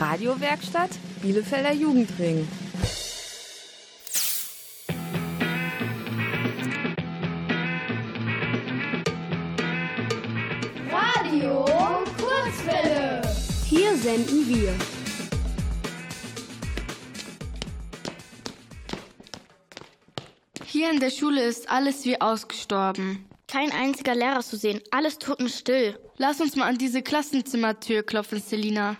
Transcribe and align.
Radiowerkstatt 0.00 0.92
Bielefelder 1.20 1.72
Jugendring. 1.72 2.48
Radio 10.90 11.66
Kurzwelle. 12.16 13.20
Hier 13.66 13.94
senden 13.98 14.48
wir. 14.48 14.72
Hier 20.64 20.90
in 20.90 21.00
der 21.00 21.10
Schule 21.10 21.42
ist 21.42 21.68
alles 21.68 22.06
wie 22.06 22.18
ausgestorben. 22.18 23.26
Kein 23.46 23.70
einziger 23.72 24.14
Lehrer 24.14 24.40
zu 24.40 24.56
sehen, 24.56 24.80
alles 24.92 25.18
totenstill. 25.18 25.98
Lass 26.16 26.40
uns 26.40 26.56
mal 26.56 26.68
an 26.68 26.78
diese 26.78 27.02
Klassenzimmertür 27.02 28.02
klopfen, 28.02 28.40
Selina. 28.40 28.96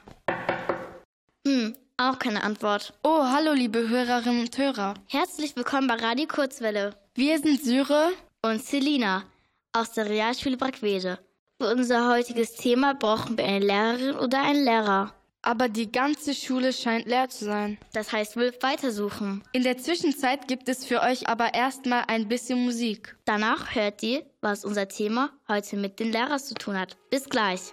Hm, 1.46 1.74
auch 1.96 2.18
keine 2.18 2.42
Antwort. 2.42 2.92
Oh, 3.02 3.22
hallo, 3.24 3.52
liebe 3.52 3.88
Hörerinnen 3.88 4.40
und 4.42 4.58
Hörer. 4.58 4.94
Herzlich 5.06 5.56
willkommen 5.56 5.86
bei 5.88 5.94
Radio 5.94 6.26
Kurzwelle 6.26 6.94
Wir 7.14 7.38
sind 7.38 7.62
Syre. 7.64 8.10
und 8.42 8.62
Selina 8.62 9.24
aus 9.72 9.92
der 9.92 10.08
Realschule 10.08 10.56
Brackwede. 10.58 11.18
Für 11.60 11.72
unser 11.72 12.08
heutiges 12.10 12.54
Thema 12.56 12.94
brauchen 12.94 13.38
wir 13.38 13.44
eine 13.46 13.64
Lehrerin 13.64 14.16
oder 14.16 14.42
einen 14.42 14.64
Lehrer. 14.64 15.14
Aber 15.42 15.70
die 15.70 15.90
ganze 15.90 16.34
Schule 16.34 16.74
scheint 16.74 17.06
leer 17.06 17.30
zu 17.30 17.46
sein. 17.46 17.78
Das 17.94 18.12
heißt, 18.12 18.36
wir 18.36 18.52
weitersuchen. 18.60 19.42
In 19.52 19.62
der 19.62 19.78
Zwischenzeit 19.78 20.46
gibt 20.46 20.68
es 20.68 20.84
für 20.84 21.00
euch 21.00 21.27
aber 21.28 21.54
erstmal 21.54 22.04
ein 22.08 22.28
bisschen 22.28 22.62
Musik. 22.62 23.16
Danach 23.24 23.74
hört 23.74 24.02
ihr, 24.02 24.27
was 24.42 24.66
unser 24.66 24.88
Thema 24.88 25.30
heute 25.48 25.78
mit 25.78 25.98
den 26.00 26.12
Lehrern 26.12 26.38
zu 26.38 26.52
tun 26.52 26.78
hat. 26.78 26.98
Bis 27.08 27.24
gleich. 27.24 27.72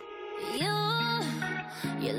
You, 0.58 0.66
you 2.00 2.14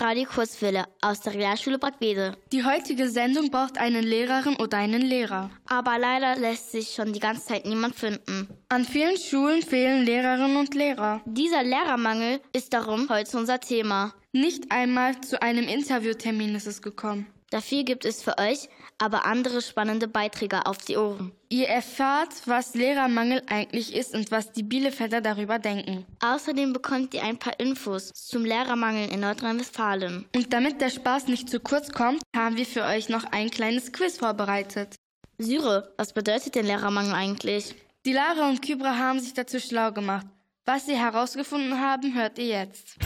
Radio 0.00 0.26
Kurzwelle 0.26 0.84
aus 1.00 1.20
der 1.22 1.34
Realschule 1.34 1.78
Brackwede. 1.78 2.36
Die 2.52 2.64
heutige 2.64 3.08
Sendung 3.08 3.50
braucht 3.50 3.78
eine 3.78 4.00
Lehrerin 4.00 4.54
oder 4.56 4.78
einen 4.78 5.02
Lehrer. 5.02 5.50
Aber 5.66 5.98
leider 5.98 6.36
lässt 6.36 6.70
sich 6.70 6.90
schon 6.90 7.12
die 7.12 7.18
ganze 7.18 7.46
Zeit 7.46 7.66
niemand 7.66 7.96
finden. 7.96 8.48
An 8.68 8.84
vielen 8.84 9.16
Schulen 9.16 9.60
fehlen 9.62 10.04
Lehrerinnen 10.04 10.56
und 10.56 10.74
Lehrer. 10.74 11.20
Dieser 11.24 11.64
Lehrermangel 11.64 12.40
ist 12.52 12.72
darum 12.72 13.08
heute 13.08 13.36
unser 13.36 13.58
Thema. 13.58 14.14
Nicht 14.32 14.70
einmal 14.70 15.20
zu 15.20 15.42
einem 15.42 15.66
Interviewtermin 15.66 16.54
ist 16.54 16.68
es 16.68 16.80
gekommen. 16.80 17.26
Dafür 17.50 17.82
gibt 17.82 18.04
es 18.04 18.22
für 18.22 18.38
euch 18.38 18.68
aber 18.98 19.24
andere 19.24 19.62
spannende 19.62 20.08
Beiträge 20.08 20.66
auf 20.66 20.78
die 20.78 20.96
Ohren. 20.96 21.32
Ihr 21.48 21.68
erfahrt, 21.68 22.28
was 22.46 22.74
Lehrermangel 22.74 23.42
eigentlich 23.48 23.94
ist 23.94 24.14
und 24.14 24.30
was 24.30 24.52
die 24.52 24.62
Bielefelder 24.62 25.20
darüber 25.20 25.58
denken. 25.58 26.04
Außerdem 26.20 26.72
bekommt 26.72 27.14
ihr 27.14 27.22
ein 27.22 27.38
paar 27.38 27.58
Infos 27.58 28.12
zum 28.12 28.44
Lehrermangel 28.44 29.08
in 29.10 29.20
Nordrhein-Westfalen. 29.20 30.26
Und 30.34 30.52
damit 30.52 30.80
der 30.80 30.90
Spaß 30.90 31.28
nicht 31.28 31.48
zu 31.48 31.60
kurz 31.60 31.90
kommt, 31.92 32.22
haben 32.36 32.56
wir 32.56 32.66
für 32.66 32.84
euch 32.84 33.08
noch 33.08 33.24
ein 33.24 33.50
kleines 33.50 33.92
Quiz 33.92 34.18
vorbereitet. 34.18 34.96
Syre, 35.38 35.94
was 35.96 36.12
bedeutet 36.12 36.56
denn 36.56 36.66
Lehrermangel 36.66 37.14
eigentlich? 37.14 37.74
Die 38.04 38.12
Lara 38.12 38.48
und 38.48 38.60
Kybra 38.60 38.96
haben 38.96 39.20
sich 39.20 39.34
dazu 39.34 39.60
schlau 39.60 39.92
gemacht. 39.92 40.26
Was 40.64 40.86
sie 40.86 40.96
herausgefunden 40.96 41.80
haben, 41.80 42.14
hört 42.14 42.38
ihr 42.38 42.46
jetzt. 42.46 42.96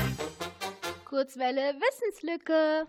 Kurzwelle 1.05 1.75
Wissenslücke. 1.79 2.87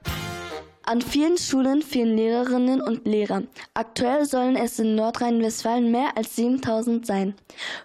An 0.86 1.02
vielen 1.02 1.38
Schulen 1.38 1.82
fehlen 1.82 2.18
Lehrerinnen 2.18 2.82
und 2.82 3.08
Lehrer. 3.08 3.44
Aktuell 3.74 4.26
sollen 4.26 4.58
es 4.58 4.80
in 4.80 4.96
Nordrhein-Westfalen 4.96 5.90
mehr 5.90 6.18
als 6.18 6.36
7000 6.36 7.06
sein. 7.06 7.36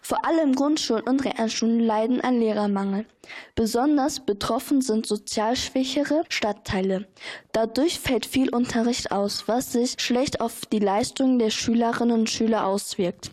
Vor 0.02 0.24
allem 0.26 0.52
Grundschulen 0.56 1.04
und 1.04 1.24
Realschulen 1.24 1.78
leiden 1.78 2.20
an 2.20 2.40
Lehrermangel. 2.40 3.06
Besonders 3.54 4.18
betroffen 4.18 4.82
sind 4.82 5.06
sozial 5.06 5.54
schwächere 5.54 6.24
Stadtteile. 6.28 7.06
Dadurch 7.52 8.00
fällt 8.00 8.26
viel 8.26 8.48
Unterricht 8.52 9.12
aus, 9.12 9.46
was 9.46 9.72
sich 9.72 9.94
schlecht 9.98 10.40
auf 10.40 10.66
die 10.66 10.80
Leistungen 10.80 11.38
der 11.38 11.50
Schülerinnen 11.50 12.18
und 12.18 12.30
Schüler 12.30 12.66
auswirkt. 12.66 13.30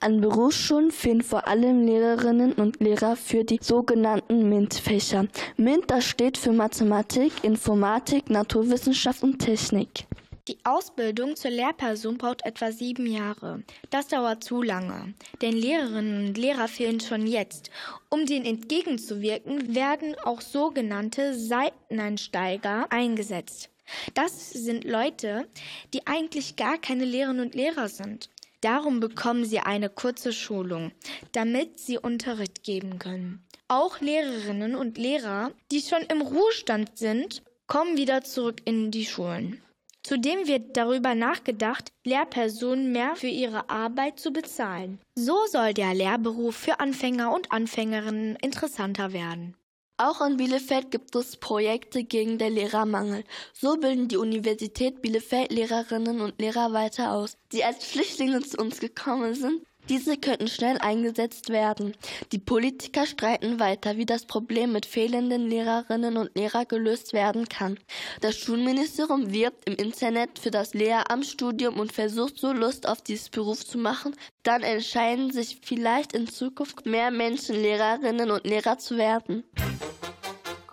An 0.00 0.20
Berufsschulen 0.20 0.90
fehlen 0.90 1.22
vor 1.22 1.48
allem 1.48 1.86
Lehrerinnen 1.86 2.52
und 2.52 2.80
Lehrer 2.80 3.16
für 3.16 3.44
die 3.44 3.58
sogenannten 3.60 4.48
MINT-Fächer. 4.48 5.26
MINT, 5.56 5.90
das 5.90 6.04
steht 6.04 6.38
für 6.38 6.52
Mathematik, 6.52 7.32
Informatik, 7.42 8.30
Naturwissenschaft 8.30 9.22
und 9.22 9.38
Technik. 9.38 10.06
Die 10.48 10.58
Ausbildung 10.62 11.34
zur 11.34 11.50
Lehrperson 11.50 12.18
braucht 12.18 12.46
etwa 12.46 12.70
sieben 12.70 13.06
Jahre. 13.06 13.64
Das 13.90 14.06
dauert 14.06 14.44
zu 14.44 14.62
lange, 14.62 15.14
denn 15.42 15.54
Lehrerinnen 15.54 16.28
und 16.28 16.38
Lehrer 16.38 16.68
fehlen 16.68 17.00
schon 17.00 17.26
jetzt. 17.26 17.70
Um 18.10 18.26
denen 18.26 18.46
entgegenzuwirken, 18.46 19.74
werden 19.74 20.14
auch 20.22 20.40
sogenannte 20.40 21.34
Seiteneinsteiger 21.34 22.86
eingesetzt. 22.90 23.70
Das 24.14 24.50
sind 24.50 24.84
Leute, 24.84 25.48
die 25.92 26.06
eigentlich 26.06 26.54
gar 26.54 26.78
keine 26.78 27.04
Lehrerinnen 27.04 27.46
und 27.46 27.54
Lehrer 27.56 27.88
sind. 27.88 28.30
Darum 28.60 29.00
bekommen 29.00 29.44
sie 29.44 29.60
eine 29.60 29.90
kurze 29.90 30.32
Schulung, 30.32 30.92
damit 31.32 31.78
sie 31.78 31.98
Unterricht 31.98 32.62
geben 32.62 32.98
können. 32.98 33.46
Auch 33.68 34.00
Lehrerinnen 34.00 34.74
und 34.74 34.98
Lehrer, 34.98 35.52
die 35.70 35.80
schon 35.80 36.02
im 36.02 36.22
Ruhestand 36.22 36.96
sind, 36.98 37.42
kommen 37.66 37.96
wieder 37.96 38.22
zurück 38.22 38.60
in 38.64 38.90
die 38.90 39.06
Schulen. 39.06 39.60
Zudem 40.06 40.46
wird 40.46 40.76
darüber 40.76 41.16
nachgedacht, 41.16 41.90
Lehrpersonen 42.04 42.92
mehr 42.92 43.16
für 43.16 43.26
ihre 43.26 43.68
Arbeit 43.68 44.20
zu 44.20 44.32
bezahlen. 44.32 45.00
So 45.16 45.36
soll 45.50 45.74
der 45.74 45.94
Lehrberuf 45.94 46.54
für 46.54 46.78
Anfänger 46.78 47.34
und 47.34 47.50
Anfängerinnen 47.50 48.36
interessanter 48.36 49.12
werden. 49.12 49.56
Auch 49.98 50.20
in 50.20 50.36
Bielefeld 50.36 50.90
gibt 50.90 51.16
es 51.16 51.38
Projekte 51.38 52.04
gegen 52.04 52.36
den 52.36 52.52
Lehrermangel. 52.52 53.24
So 53.54 53.78
bilden 53.78 54.08
die 54.08 54.18
Universität 54.18 55.00
Bielefeld 55.00 55.50
Lehrerinnen 55.50 56.20
und 56.20 56.38
Lehrer 56.38 56.74
weiter 56.74 57.12
aus, 57.12 57.38
die 57.52 57.64
als 57.64 57.82
Flüchtlinge 57.82 58.42
zu 58.42 58.58
uns 58.58 58.78
gekommen 58.78 59.34
sind. 59.34 59.62
Diese 59.88 60.16
könnten 60.16 60.48
schnell 60.48 60.78
eingesetzt 60.78 61.48
werden. 61.48 61.94
Die 62.32 62.38
Politiker 62.38 63.06
streiten 63.06 63.60
weiter, 63.60 63.96
wie 63.96 64.04
das 64.04 64.26
Problem 64.26 64.72
mit 64.72 64.84
fehlenden 64.84 65.48
Lehrerinnen 65.48 66.16
und 66.16 66.34
Lehrern 66.34 66.66
gelöst 66.66 67.12
werden 67.12 67.48
kann. 67.48 67.78
Das 68.20 68.36
Schulministerium 68.36 69.32
wirbt 69.32 69.68
im 69.68 69.76
Internet 69.76 70.40
für 70.40 70.50
das 70.50 70.74
Lehramtsstudium 70.74 71.78
und 71.78 71.92
versucht 71.92 72.38
so 72.38 72.52
Lust 72.52 72.88
auf 72.88 73.00
dieses 73.00 73.28
Beruf 73.28 73.64
zu 73.64 73.78
machen. 73.78 74.16
Dann 74.42 74.62
entscheiden 74.62 75.30
sich 75.30 75.60
vielleicht 75.62 76.12
in 76.14 76.26
Zukunft 76.26 76.84
mehr 76.84 77.12
Menschen 77.12 77.54
Lehrerinnen 77.54 78.32
und 78.32 78.44
Lehrer 78.44 78.78
zu 78.78 78.98
werden. 78.98 79.44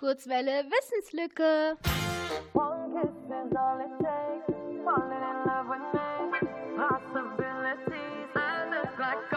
Kurzwelle 0.04 0.64
Wissenslücke. 0.70 1.78
Let 8.98 9.33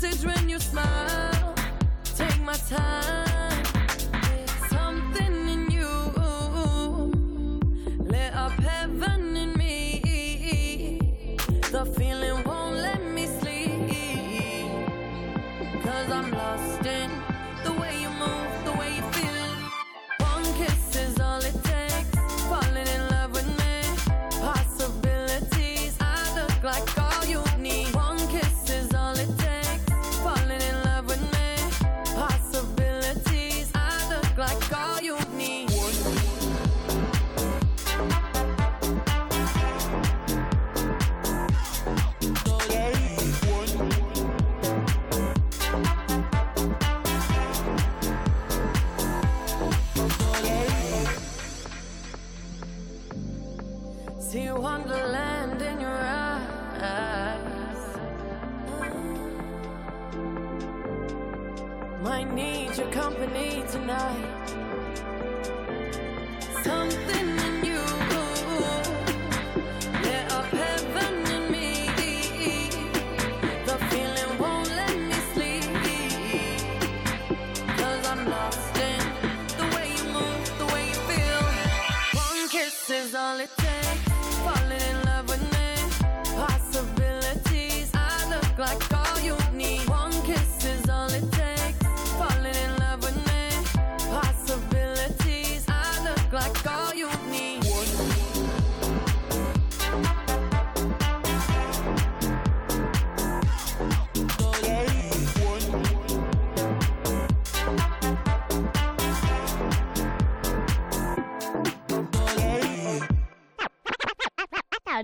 message 0.00 0.26
when 0.26 0.48
you 0.48 0.58
smile. 0.58 1.54
Take 2.16 2.40
my 2.40 2.54
time. 2.68 3.25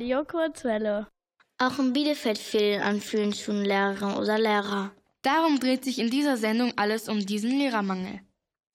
Radio 0.03 0.25
Kurzwelle. 0.25 1.07
Auch 1.59 1.79
in 1.79 1.93
Bielefeld 1.93 2.37
fehlen 2.37 2.83
an 2.83 3.01
vielen 3.01 3.33
Schulen 3.33 3.65
Lehrerinnen 3.65 4.17
oder 4.17 4.37
Lehrer. 4.37 4.91
Darum 5.23 5.61
dreht 5.61 5.85
sich 5.85 6.01
in 6.01 6.11
dieser 6.11 6.37
Sendung 6.37 6.73
alles 6.75 7.09
um 7.09 7.25
diesen 7.25 7.57
Lehrermangel. 7.57 8.19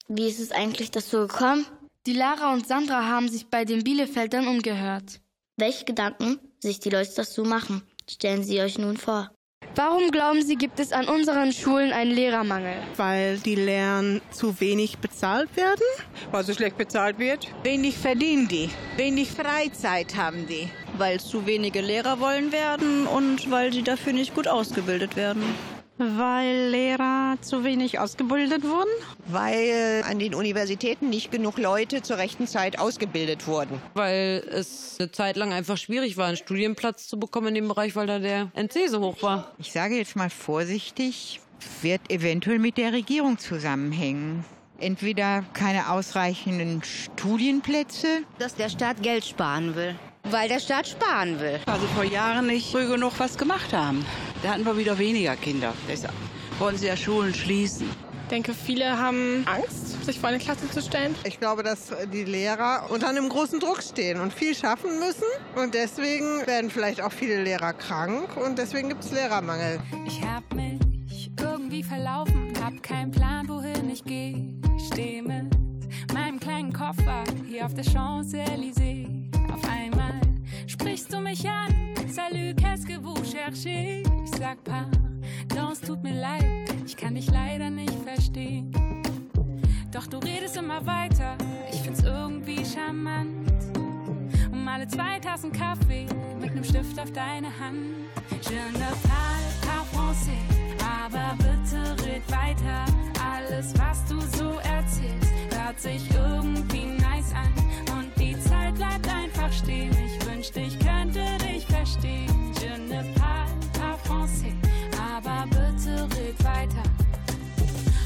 Wie 0.08 0.26
ist 0.26 0.40
es 0.40 0.52
eigentlich 0.52 0.90
dazu 0.90 1.18
gekommen? 1.18 1.66
Die 2.06 2.14
Lara 2.14 2.54
und 2.54 2.66
Sandra 2.66 3.06
haben 3.06 3.28
sich 3.28 3.48
bei 3.48 3.66
den 3.66 3.84
Bielefeldern 3.84 4.48
umgehört. 4.48 5.20
Welche 5.58 5.84
Gedanken 5.84 6.40
sich 6.60 6.80
die 6.80 6.88
Leute 6.88 7.12
dazu 7.16 7.42
machen, 7.42 7.82
stellen 8.08 8.42
Sie 8.42 8.62
euch 8.62 8.78
nun 8.78 8.96
vor. 8.96 9.30
Warum 9.74 10.10
glauben 10.10 10.42
Sie, 10.42 10.56
gibt 10.56 10.80
es 10.80 10.92
an 10.92 11.06
unseren 11.06 11.52
Schulen 11.52 11.92
einen 11.92 12.10
Lehrermangel? 12.10 12.74
Weil 12.96 13.38
die 13.38 13.54
Lehrern 13.54 14.20
zu 14.30 14.60
wenig 14.60 14.98
bezahlt 14.98 15.54
werden. 15.56 15.84
Weil 16.32 16.44
so 16.44 16.52
schlecht 16.52 16.76
bezahlt 16.76 17.18
wird. 17.18 17.48
Wenig 17.62 17.96
verdienen 17.96 18.48
die. 18.48 18.70
Wenig 18.96 19.30
Freizeit 19.30 20.16
haben 20.16 20.46
die. 20.46 20.68
Weil 20.96 21.20
zu 21.20 21.46
wenige 21.46 21.80
Lehrer 21.80 22.18
wollen 22.18 22.50
werden 22.50 23.06
und 23.06 23.50
weil 23.50 23.72
sie 23.72 23.82
dafür 23.82 24.12
nicht 24.12 24.34
gut 24.34 24.48
ausgebildet 24.48 25.16
werden. 25.16 25.42
Weil 25.98 26.68
Lehrer 26.70 27.36
zu 27.40 27.64
wenig 27.64 27.98
ausgebildet 27.98 28.62
wurden? 28.62 28.90
Weil 29.26 30.04
an 30.08 30.20
den 30.20 30.34
Universitäten 30.34 31.10
nicht 31.10 31.32
genug 31.32 31.58
Leute 31.58 32.02
zur 32.02 32.18
rechten 32.18 32.46
Zeit 32.46 32.78
ausgebildet 32.78 33.48
wurden. 33.48 33.82
Weil 33.94 34.44
es 34.48 34.96
eine 35.00 35.10
Zeit 35.10 35.36
lang 35.36 35.52
einfach 35.52 35.76
schwierig 35.76 36.16
war, 36.16 36.28
einen 36.28 36.36
Studienplatz 36.36 37.08
zu 37.08 37.18
bekommen 37.18 37.48
in 37.48 37.54
dem 37.56 37.68
Bereich, 37.68 37.96
weil 37.96 38.06
da 38.06 38.20
der 38.20 38.52
NC 38.54 38.88
so 38.88 39.00
hoch 39.00 39.22
war. 39.22 39.52
Ich 39.58 39.72
sage 39.72 39.96
jetzt 39.96 40.14
mal 40.14 40.30
vorsichtig, 40.30 41.40
wird 41.82 42.12
eventuell 42.12 42.60
mit 42.60 42.78
der 42.78 42.92
Regierung 42.92 43.38
zusammenhängen. 43.38 44.44
Entweder 44.78 45.44
keine 45.54 45.90
ausreichenden 45.90 46.82
Studienplätze. 46.84 48.22
Dass 48.38 48.54
der 48.54 48.68
Staat 48.68 49.02
Geld 49.02 49.24
sparen 49.24 49.74
will 49.74 49.96
weil 50.30 50.48
der 50.48 50.60
Staat 50.60 50.88
sparen 50.88 51.40
will. 51.40 51.60
Also 51.66 51.86
vor 51.88 52.04
Jahren 52.04 52.46
nicht 52.46 52.70
früh 52.70 52.86
genug 52.86 53.12
was 53.18 53.36
gemacht 53.36 53.72
haben. 53.72 54.04
Da 54.42 54.50
hatten 54.50 54.64
wir 54.64 54.76
wieder 54.76 54.98
weniger 54.98 55.36
Kinder. 55.36 55.74
Deshalb 55.88 56.14
wollen 56.58 56.76
sie 56.76 56.86
ja 56.86 56.96
Schulen 56.96 57.34
schließen. 57.34 57.88
Ich 58.24 58.30
denke, 58.30 58.52
viele 58.52 58.98
haben 58.98 59.46
Angst, 59.46 60.04
sich 60.04 60.20
vor 60.20 60.28
eine 60.28 60.38
Klasse 60.38 60.70
zu 60.70 60.82
stellen. 60.82 61.14
Ich 61.24 61.40
glaube, 61.40 61.62
dass 61.62 61.90
die 62.12 62.24
Lehrer 62.24 62.86
unter 62.90 63.08
einem 63.08 63.28
großen 63.30 63.58
Druck 63.58 63.82
stehen 63.82 64.20
und 64.20 64.34
viel 64.34 64.54
schaffen 64.54 64.98
müssen. 64.98 65.24
Und 65.56 65.72
deswegen 65.72 66.46
werden 66.46 66.70
vielleicht 66.70 67.00
auch 67.00 67.12
viele 67.12 67.42
Lehrer 67.42 67.72
krank 67.72 68.36
und 68.36 68.58
deswegen 68.58 68.90
gibt 68.90 69.02
es 69.02 69.12
Lehrermangel. 69.12 69.80
Ich 70.06 70.20
hab 70.22 70.52
mich 70.54 70.78
irgendwie 71.40 71.82
verlaufen, 71.82 72.52
hab 72.62 72.82
keinen 72.82 73.10
Plan, 73.12 73.48
wohin 73.48 73.88
ich 73.88 74.04
gehe. 74.04 74.54
Stehe 74.92 75.22
mit 75.22 75.46
meinem 76.12 76.38
kleinen 76.38 76.72
Koffer 76.72 77.24
hier 77.48 77.64
auf 77.64 77.72
der 77.72 77.84
Champs-Élysées. 77.84 79.06
Auf 79.52 79.64
einmal 79.70 79.97
sprichst 80.80 81.12
du 81.12 81.20
mich 81.20 81.44
an. 81.48 81.74
Salut, 82.08 82.56
qu'est-ce 82.56 82.86
que 82.86 82.98
vous 82.98 83.16
cherchez? 83.24 84.02
Ich 84.24 84.30
sag 84.38 84.58
pardon, 84.64 85.72
es 85.72 85.80
tut 85.80 86.02
mir 86.02 86.14
leid, 86.20 86.44
ich 86.86 86.96
kann 86.96 87.14
dich 87.14 87.30
leider 87.30 87.70
nicht 87.70 87.94
verstehen. 88.04 88.72
Doch 89.90 90.06
du 90.06 90.18
redest 90.18 90.56
immer 90.56 90.84
weiter, 90.86 91.36
ich 91.72 91.80
find's 91.80 92.02
irgendwie 92.02 92.64
charmant. 92.64 93.50
Um 94.52 94.68
alle 94.68 94.86
zwei 94.86 95.18
Tassen 95.18 95.52
Kaffee 95.52 96.06
mit 96.40 96.54
nem 96.54 96.64
Stift 96.64 96.98
auf 96.98 97.12
deine 97.12 97.48
Hand. 97.58 97.94
Je 98.48 98.78
ne 98.78 98.90
parle 99.08 99.50
pas 99.62 99.84
français, 99.92 100.44
aber 100.80 101.36
bitte 101.38 102.04
red 102.04 102.22
weiter. 102.30 102.84
Alles, 103.20 103.74
was 103.78 104.04
du 104.06 104.20
so 104.36 104.58
erzählst, 104.58 105.32
hört 105.54 105.80
sich 105.80 106.08
irgendwie 106.14 106.86
nice 106.86 107.32
an. 107.34 107.52
Und 107.98 108.10
die 108.18 108.27
Zeit 108.40 108.74
bleibt 108.74 109.08
einfach 109.08 109.52
stehen. 109.52 109.90
Ich 110.04 110.26
wünschte, 110.26 110.60
ich 110.60 110.78
könnte 110.78 111.24
dich 111.38 111.66
verstehen. 111.66 112.52
Je 112.60 112.78
ne 112.78 113.04
parle 113.14 113.52
pas 113.72 113.98
français, 114.06 114.54
aber 114.96 115.44
bitte 115.46 116.02
red 116.16 116.38
weiter. 116.44 116.82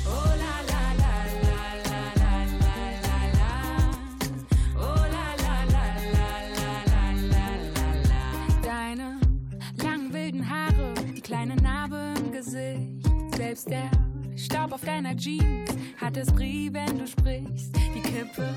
Oh 0.06 0.28
la 0.42 0.56
la 0.70 0.84
la 1.02 1.14
la 1.46 1.60
la 1.90 2.02
la 2.22 2.34
la 2.62 2.76
la 3.06 3.18
la. 3.38 3.52
Oh 4.76 5.04
la 5.16 5.28
la 5.44 5.56
la 5.74 5.86
la 6.16 6.30
la 6.58 6.72
la 6.92 7.06
la 7.32 7.46
la 7.74 7.88
la. 8.10 8.22
Deine 8.62 9.08
langen 9.82 10.12
wilden 10.12 10.48
Haare, 10.48 10.94
die 11.14 11.20
kleine 11.20 11.56
Narbe 11.56 12.14
im 12.18 12.32
Gesicht. 12.32 13.06
Selbst 13.36 13.68
der 13.70 13.90
Staub 14.42 14.72
auf 14.72 14.80
deiner 14.80 15.16
Jeans 15.16 15.70
hat 16.00 16.16
es 16.16 16.32
Brie, 16.32 16.68
wenn 16.72 16.98
du 16.98 17.06
sprichst. 17.06 17.76
Die 17.94 18.00
Kippe 18.00 18.52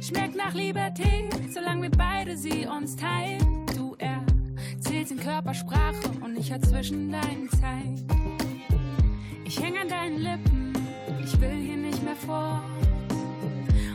schmeckt 0.00 0.34
nach 0.34 0.54
Liberté, 0.54 1.28
solange 1.52 1.82
wir 1.82 1.90
beide 1.90 2.36
sie 2.38 2.66
uns 2.66 2.96
teilen. 2.96 3.66
Du 3.76 3.94
erzählst 3.98 5.12
in 5.12 5.20
Körpersprache 5.20 6.08
und 6.24 6.38
ich 6.38 6.50
hör 6.50 6.60
zwischen 6.62 7.12
deinen 7.12 7.50
Zeilen. 7.50 8.08
Ich 9.44 9.60
häng 9.62 9.76
an 9.76 9.88
deinen 9.88 10.18
Lippen, 10.18 10.72
ich 11.22 11.38
will 11.38 11.50
hier 11.50 11.76
nicht 11.76 12.02
mehr 12.02 12.16
vor. 12.16 12.62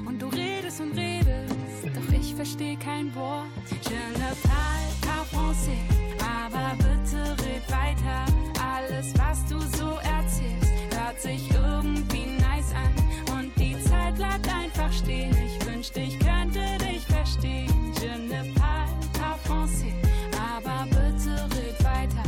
Und 0.05 0.21
du 0.21 0.27
redest 0.27 0.79
und 0.79 0.95
redest, 0.95 1.87
doch 1.95 2.13
ich 2.13 2.35
versteh 2.35 2.75
kein 2.75 3.13
Wort. 3.15 3.47
Je 3.89 4.19
ne 4.19 4.31
parle 4.43 4.91
pas 5.01 5.25
français, 5.31 5.81
aber 6.19 6.75
bitte 6.77 7.31
red 7.43 7.67
weiter. 7.71 8.25
Alles, 8.63 9.13
was 9.17 9.43
du 9.47 9.59
hört 9.59 9.80
sich 11.21 11.49
irgendwie 11.51 12.25
nice 12.39 12.73
an. 12.73 12.93
Und 13.37 13.51
die 13.57 13.79
Zeit 13.83 14.15
bleibt 14.15 14.47
einfach 14.51 14.91
stehen. 14.91 15.35
Ich 15.45 15.65
wünschte, 15.67 15.99
ich 16.01 16.17
könnte 16.19 16.63
dich 16.79 17.05
verstehen. 17.05 17.93
Je 18.01 18.17
ne 18.27 18.41
parle 18.55 18.95
pas 19.13 19.37
français, 19.47 19.93
aber 20.53 20.85
bitte 20.89 21.33
red 21.55 21.77
weiter. 21.83 22.25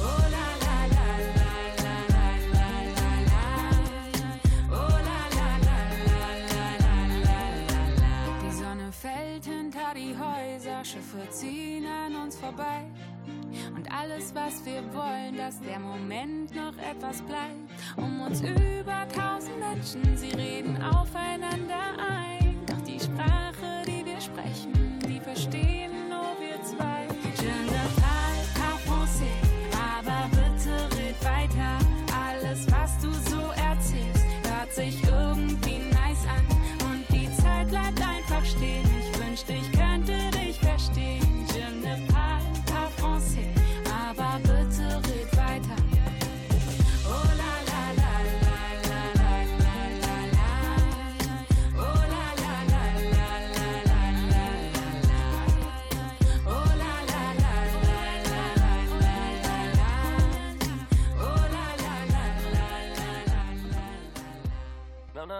Oh 0.00 0.22
la 0.34 0.48
la 0.64 0.78
la 0.96 1.10
la 1.36 1.56
la 1.84 1.98
la 2.14 2.28
la 2.56 2.70
la 2.96 3.12
la. 3.32 3.46
Oh 4.80 4.94
la 5.08 5.20
la 5.38 5.50
la 5.68 5.80
la 6.08 6.26
la 6.54 6.66
la 6.86 6.98
la 7.26 7.40
la 7.70 7.82
la. 8.02 8.14
Die 8.44 8.54
Sonne 8.62 8.88
fällt 8.92 9.44
hinter 9.44 9.90
die 9.94 10.14
Häuser, 10.16 10.78
Schiffe 10.84 11.22
ziehen 11.30 11.84
an 11.86 12.12
uns 12.24 12.36
vorbei. 12.38 12.80
Und 13.76 13.86
alles, 13.92 14.34
was 14.34 14.64
wir 14.64 14.82
wollen, 14.94 15.17
dass 15.48 15.60
der 15.60 15.80
Moment 15.80 16.54
noch 16.54 16.76
etwas 16.76 17.22
bleibt. 17.22 17.70
Um 17.96 18.20
uns 18.20 18.42
über 18.42 19.06
tausend 19.08 19.58
Menschen, 19.58 20.14
sie 20.14 20.32
reden 20.32 20.76
aufeinander 20.82 21.96
ein. 21.96 22.54
Doch 22.66 22.80
die 22.82 23.00
Sprache, 23.00 23.82
die 23.86 24.04
wir 24.04 24.20
sprechen, 24.20 24.98
die 25.08 25.18
verstehen 25.18 25.97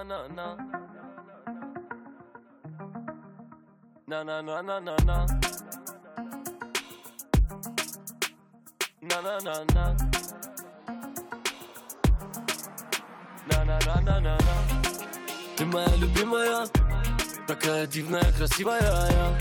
на 0.08 0.28
на. 0.28 0.56
На 4.06 4.24
на 4.24 4.42
Ты 15.56 15.66
моя 15.66 15.96
любимая 15.96 16.66
Такая 17.46 17.86
дивная, 17.86 18.32
красивая 18.32 18.80
я. 18.80 19.38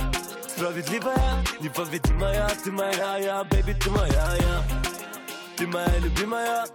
Справедливая, 0.49 1.43
непобедимая 1.61 2.49
Ты 2.63 2.71
моя 2.71 3.17
я, 3.17 3.43
бэби, 3.45 3.73
ты 3.73 3.89
моя 3.89 4.35
я. 4.35 4.63
Ты 5.55 5.67
моя 5.67 5.97
любимая 5.99 6.65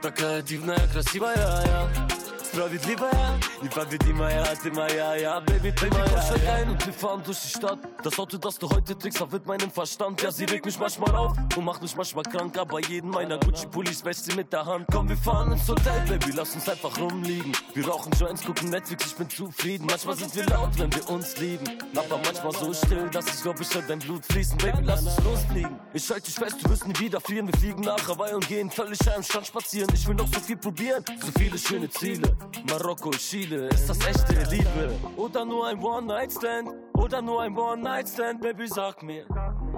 Такая 0.00 0.42
дивная, 0.42 0.88
красивая 0.88 1.36
я 1.36 2.11
Справит 2.51 2.85
ли 2.85 2.97
я? 2.99 3.39
Не 3.61 3.69
победи 3.69 4.13
моя, 4.13 4.43
ты 4.61 4.71
моя, 4.71 5.15
ja, 5.15 5.39
Baby, 5.41 5.71
ты 5.71 5.89
moja, 5.89 6.05
komm, 6.09 6.21
steig 6.21 6.47
ein 6.47 6.69
und 6.69 6.85
wir 6.85 6.93
fahren 6.93 7.21
durch 7.25 7.41
die 7.41 7.49
Stadt. 7.49 7.79
Das 8.03 8.19
Auto, 8.19 8.37
das 8.37 8.57
du 8.59 8.69
heute 8.69 8.97
trägst, 8.97 9.17
verwirrt 9.17 9.45
meinen 9.45 9.71
Verstand. 9.71 10.21
Ja, 10.21 10.31
sie 10.31 10.45
regt 10.45 10.65
mich 10.65 10.77
manchmal 10.79 11.15
auf 11.15 11.37
und 11.55 11.65
macht 11.65 11.81
mich 11.81 11.95
manchmal 11.95 12.23
krank. 12.23 12.57
Aber 12.57 12.79
jeden 12.79 13.09
meiner 13.09 13.37
Gucci-Pullis 13.37 14.05
wäscht 14.05 14.25
sie 14.25 14.35
mit 14.35 14.53
der 14.53 14.65
Hand. 14.65 14.85
Komm, 14.91 15.09
wir 15.09 15.17
fahren 15.17 15.51
ins 15.51 15.67
Hotel, 15.67 16.01
Baby, 16.07 16.33
lass 16.35 16.53
uns 16.55 16.69
einfach 16.69 16.97
rumliegen. 16.99 17.51
Wir 17.73 17.87
rauchen 17.87 18.11
Joints, 18.19 18.43
gucken 18.43 18.69
Netflix, 18.69 19.07
ich 19.07 19.15
bin 19.15 19.29
zufrieden. 19.29 19.87
Manchmal 19.87 20.15
sind 20.15 20.35
wir 20.35 20.45
laut, 20.45 20.69
wenn 20.77 20.93
wir 20.93 21.09
uns 21.09 21.37
lieben. 21.37 21.65
Aber 21.95 22.19
manchmal 22.23 22.51
so 22.53 22.73
still, 22.73 23.09
dass 23.11 23.25
ich 23.27 23.41
glaub, 23.41 23.59
ich 23.59 23.73
hör 23.73 23.81
dein 23.81 23.99
Blut 23.99 24.23
fließen. 24.25 24.57
Baby, 24.57 24.79
lass 24.83 25.03
uns 25.03 25.23
losfliegen. 25.23 25.79
Ich 25.93 26.09
halte 26.09 26.23
dich 26.23 26.35
fest, 26.35 26.57
du 26.63 26.69
wirst 26.69 26.87
nie 26.87 26.99
wieder 26.99 27.19
frieren. 27.19 27.47
Wir 27.47 27.59
fliegen 27.59 27.81
nach 27.81 28.07
Hawaii 28.07 28.33
und 28.33 28.47
gehen 28.47 28.69
völlig 28.69 28.99
am 29.15 29.23
Strand 29.23 29.47
spazieren. 29.47 29.89
Ich 29.93 30.07
will 30.07 30.15
noch 30.15 30.27
so 30.27 30.39
viel 30.39 30.57
probieren, 30.57 31.03
so 31.19 31.31
viele 31.37 31.57
schöne 31.57 31.89
Ziele. 31.89 32.37
Marokko, 32.69 33.11
Chile, 33.11 33.69
ist 33.69 33.89
das 33.89 33.99
echte 34.05 34.33
Liebe? 34.49 34.93
Oder 35.15 35.45
nur 35.45 35.67
ein 35.67 35.79
One-Night-Stand? 35.79 36.69
Oder 36.93 37.21
nur 37.21 37.41
ein 37.41 37.57
One-Night-Stand? 37.57 38.41
Baby, 38.41 38.67
sag 38.67 39.03
mir. 39.03 39.25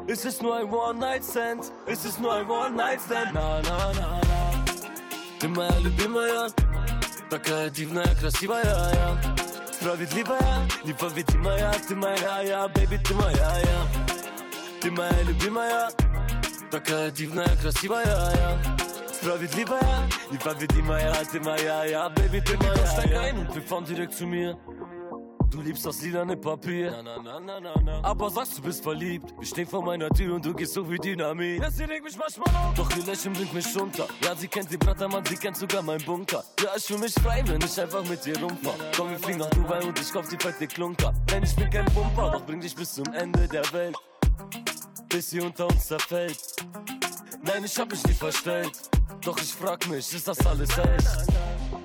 Ist 0.08 0.26
es 0.26 0.42
nur 0.42 0.56
ein 0.56 0.72
One-Night-Stand? 0.72 1.72
Ist 1.86 2.06
es 2.06 2.20
nur 2.20 2.34
ein 2.34 2.50
One-Night-Stand? 2.50 3.34
Na, 3.34 3.62
na, 3.62 3.94
na, 3.94 4.22
na. 4.22 4.22
Ты 5.40 5.48
моя 5.48 5.80
любимая, 5.80 6.50
такая 7.30 7.70
дивная, 7.70 8.14
красивая, 8.16 8.64
я. 8.64 9.18
Справедливая, 9.72 10.68
непобедимая, 10.84 11.74
ты 11.88 11.96
моя, 11.96 12.42
я, 12.42 12.66
baby, 12.66 12.98
ты 13.02 13.14
моя, 13.14 13.60
я. 13.60 13.88
Ты 14.82 14.92
моя 14.92 15.22
любимая, 15.24 15.90
такая 16.72 17.10
дивная, 17.12 17.56
красивая, 17.62 18.60
Private 19.25 19.57
lieber 19.57 19.81
ja, 19.81 20.07
die 20.31 20.39
Vibe 20.39 20.61
wird 20.61 20.77
immer 20.77 21.01
erhalten, 21.01 21.37
immer 21.39 21.59
ja, 21.63 21.85
ja, 21.87 22.09
Baby, 22.11 22.43
bin 22.43 22.59
mal 22.59 22.77
ja, 22.77 22.87
steig 22.87 23.17
rein 23.17 23.39
und 23.39 23.55
wir 23.55 23.63
fahren 23.63 23.85
direkt 23.87 24.13
zu 24.13 24.27
mir. 24.27 24.59
Du 25.51 25.63
liebst 25.63 25.87
das 25.87 26.03
lilane 26.03 26.37
Papier. 26.37 26.91
Na, 26.91 27.03
na, 27.03 27.23
na, 27.23 27.41
na, 27.41 27.61
na, 27.61 27.75
na. 27.83 28.05
Aber 28.05 28.29
sagst, 28.29 28.59
du 28.59 28.63
bist 28.63 28.83
verliebt. 28.83 29.33
Wir 29.39 29.47
stehen 29.47 29.67
vor 29.67 29.83
meiner 29.83 30.11
Tür 30.11 30.35
und 30.35 30.45
du 30.45 30.53
gehst 30.53 30.75
so 30.75 30.91
wie 30.91 30.99
Dynamit. 30.99 31.63
Ja, 31.63 31.71
sie 31.71 31.85
regt 31.85 32.05
mich 32.05 32.19
manchmal 32.19 32.55
auf. 32.55 32.75
Doch 32.75 32.95
ihr 32.97 33.05
Lächeln 33.05 33.33
bringt 33.33 33.55
mich 33.55 33.81
runter. 33.81 34.07
Ja, 34.23 34.35
sie 34.37 34.49
kennt 34.49 34.71
die 34.71 34.77
Brattermann, 34.77 35.25
sie 35.25 35.37
kennt 35.37 35.57
sogar 35.57 35.81
meinen 35.81 36.05
Bunker. 36.05 36.45
Ja, 36.61 36.73
ich 36.77 36.85
fühl 36.85 36.99
mich 36.99 37.15
frei, 37.15 37.43
wenn 37.47 37.63
ich 37.63 37.81
einfach 37.81 38.05
mit 38.07 38.23
dir 38.27 38.39
rumfahr. 38.39 38.75
Komm, 38.95 39.11
wir 39.11 39.19
fliegen 39.19 39.39
nach 39.39 39.51
Dubai 39.51 39.83
und 39.85 39.99
ich 39.99 40.13
kauf 40.13 40.29
die 40.29 40.37
fette 40.37 40.67
Klunker. 40.67 41.15
Denn 41.33 41.43
ich 41.43 41.57
bin 41.57 41.71
kein 41.71 41.87
Bumper, 41.95 42.33
doch 42.33 42.45
bring 42.45 42.61
dich 42.61 42.75
bis 42.75 42.93
zum 42.93 43.11
Ende 43.15 43.49
der 43.49 43.73
Welt. 43.73 43.97
Bis 45.09 45.31
sie 45.31 45.41
unter 45.41 45.67
uns 45.67 45.87
zerfällt. 45.87 46.37
Nein, 47.44 47.64
ich 47.64 47.78
hab 47.78 47.92
mich 47.92 48.04
nie 48.06 48.14
verstellt. 48.14 48.90
Doch 49.22 49.38
ich 49.38 49.54
frag 49.54 49.88
mich, 49.88 50.14
ist 50.14 50.28
das 50.28 50.46
alles 50.46 50.70
echt? 50.78 51.08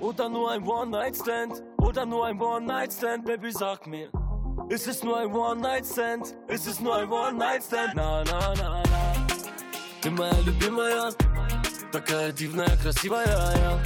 Oder 0.00 0.28
nur 0.28 0.50
ein 0.50 0.62
One-Night-Stand? 0.62 1.62
Oder 1.78 2.06
nur 2.06 2.26
ein 2.26 2.40
One-Night-Stand? 2.40 3.24
Baby, 3.24 3.50
sag 3.50 3.86
mir. 3.86 4.10
Ist 4.68 4.86
es 4.86 5.02
nur 5.02 5.18
ein 5.18 5.32
One-Night-Stand? 5.32 6.34
Ist 6.48 6.66
es 6.66 6.80
nur 6.80 6.96
ein 6.96 7.10
One-Night-Stand? 7.10 7.94
Na, 7.94 8.22
na, 8.24 8.54
na, 8.54 8.82
na. 8.82 9.04
Ты 10.00 10.10
моя 10.10 10.38
любимая, 10.44 11.12
такая 11.90 12.30
дивная, 12.30 12.76
красивая, 12.76 13.26
я. 13.26 13.80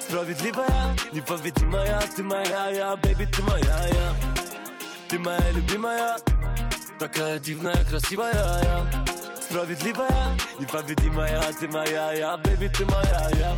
Справедливая, 0.00 0.96
непобедимая, 1.12 2.00
ты 2.16 2.24
моя, 2.24 2.70
я, 2.70 2.94
baby, 2.94 3.26
ты 3.26 3.40
моя, 3.42 3.86
я. 3.86 4.14
Ты 5.08 5.18
моя 5.20 5.50
любимая, 5.52 6.16
такая 6.98 7.38
дивная, 7.38 7.84
красивая, 7.84 8.32
я. 8.34 9.03
Справедливая, 9.54 10.36
непобедимая, 10.58 11.52
ты 11.52 11.68
моя, 11.68 12.12
я, 12.12 12.36
baby, 12.36 12.68
ты 12.68 12.84
моя, 12.86 13.30
я. 13.38 13.56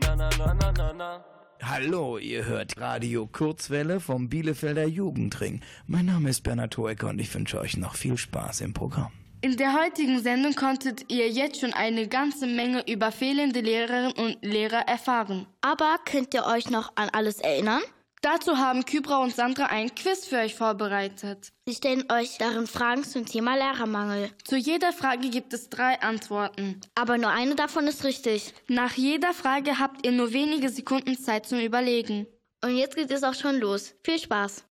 Na, 0.00 0.16
na, 0.16 0.30
na, 0.38 0.54
na, 0.54 0.72
na, 0.72 0.92
na. 0.92 1.24
Hallo, 1.62 2.18
ihr 2.18 2.46
hört 2.46 2.78
Radio 2.78 3.26
Kurzwelle 3.26 3.98
vom 4.00 4.28
Bielefelder 4.28 4.86
Jugendring. 4.86 5.62
Mein 5.86 6.06
Name 6.06 6.30
ist 6.30 6.42
Bernhard 6.42 6.76
Hoecker 6.78 7.08
und 7.08 7.18
ich 7.18 7.34
wünsche 7.34 7.58
euch 7.58 7.76
noch 7.76 7.96
viel 7.96 8.16
Spaß 8.16 8.60
im 8.60 8.72
Programm. 8.72 9.10
In 9.43 9.57
der 9.57 9.73
heutigen 9.73 10.21
Sendung 10.21 10.53
konntet 10.53 11.11
ihr 11.11 11.27
jetzt 11.27 11.59
schon 11.59 11.73
eine 11.73 12.07
ganze 12.07 12.45
Menge 12.45 12.87
über 12.87 13.11
fehlende 13.11 13.61
Lehrerinnen 13.61 14.11
und 14.11 14.37
Lehrer 14.43 14.87
erfahren. 14.87 15.47
Aber 15.61 15.97
könnt 16.05 16.35
ihr 16.35 16.45
euch 16.45 16.69
noch 16.69 16.91
an 16.95 17.09
alles 17.09 17.39
erinnern? 17.39 17.81
Dazu 18.21 18.59
haben 18.59 18.85
Kybra 18.85 19.17
und 19.17 19.35
Sandra 19.35 19.65
ein 19.65 19.95
Quiz 19.95 20.27
für 20.27 20.37
euch 20.37 20.53
vorbereitet. 20.53 21.53
Sie 21.65 21.73
stellen 21.73 22.03
euch 22.11 22.37
darin 22.37 22.67
Fragen 22.67 23.03
zum 23.03 23.25
Thema 23.25 23.55
Lehrermangel. 23.55 24.29
Zu 24.43 24.57
jeder 24.57 24.93
Frage 24.93 25.31
gibt 25.31 25.53
es 25.53 25.69
drei 25.69 25.99
Antworten. 26.01 26.79
Aber 26.93 27.17
nur 27.17 27.31
eine 27.31 27.55
davon 27.55 27.87
ist 27.87 28.03
richtig. 28.03 28.53
Nach 28.67 28.93
jeder 28.93 29.33
Frage 29.33 29.79
habt 29.79 30.05
ihr 30.05 30.11
nur 30.11 30.33
wenige 30.33 30.69
Sekunden 30.69 31.17
Zeit 31.17 31.47
zum 31.47 31.59
Überlegen. 31.59 32.27
Und 32.63 32.77
jetzt 32.77 32.95
geht 32.95 33.09
es 33.09 33.23
auch 33.23 33.33
schon 33.33 33.59
los. 33.59 33.95
Viel 34.03 34.19
Spaß. 34.19 34.65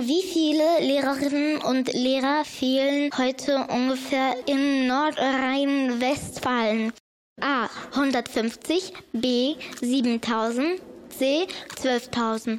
Wie 0.00 0.22
viele 0.22 0.80
Lehrerinnen 0.80 1.58
und 1.58 1.92
Lehrer 1.92 2.44
fehlen 2.44 3.08
heute 3.16 3.68
ungefähr 3.70 4.34
in 4.46 4.88
Nordrhein-Westfalen? 4.88 6.92
A. 7.40 7.68
150, 7.92 8.92
B. 9.12 9.54
7000, 9.80 10.82
C. 11.08 11.46
12.000. 11.76 12.58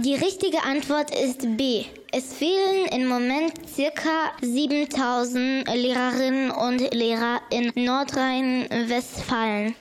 Die 0.00 0.14
richtige 0.14 0.62
Antwort 0.62 1.12
ist 1.12 1.56
B. 1.56 1.84
Es 2.12 2.32
fehlen 2.32 2.86
im 2.92 3.08
Moment 3.08 3.52
circa 3.68 4.30
7000 4.40 5.66
Lehrerinnen 5.74 6.52
und 6.52 6.94
Lehrer 6.94 7.40
in 7.50 7.72
Nordrhein-Westfalen. 7.74 9.74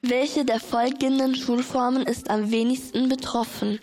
Welche 0.00 0.46
der 0.46 0.58
folgenden 0.58 1.34
Schulformen 1.34 2.06
ist 2.06 2.30
am 2.30 2.50
wenigsten 2.50 3.10
betroffen? 3.10 3.78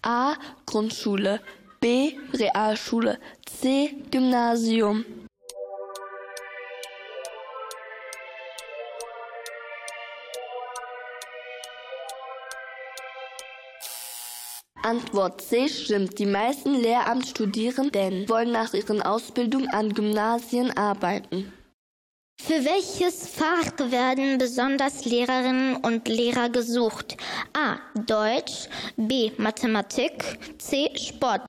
A. 0.00 0.36
Grundschule, 0.64 1.42
B. 1.80 2.14
Realschule, 2.32 3.18
C. 3.44 3.94
Gymnasium. 4.10 5.04
Antwort 14.90 15.40
C 15.40 15.68
stimmt. 15.68 16.18
Die 16.18 16.26
meisten 16.26 16.74
Lehramtsstudierenden 16.74 18.28
wollen 18.28 18.50
nach 18.50 18.74
ihren 18.74 19.00
Ausbildung 19.00 19.68
an 19.68 19.94
Gymnasien 19.94 20.76
arbeiten. 20.76 21.52
Für 22.42 22.64
welches 22.64 23.28
Fach 23.28 23.70
werden 23.92 24.38
besonders 24.38 25.04
Lehrerinnen 25.04 25.76
und 25.76 26.08
Lehrer 26.08 26.48
gesucht? 26.48 27.16
A. 27.52 27.76
Deutsch, 28.04 28.68
B. 28.96 29.30
Mathematik, 29.36 30.24
C. 30.58 30.90
Sport. 30.96 31.42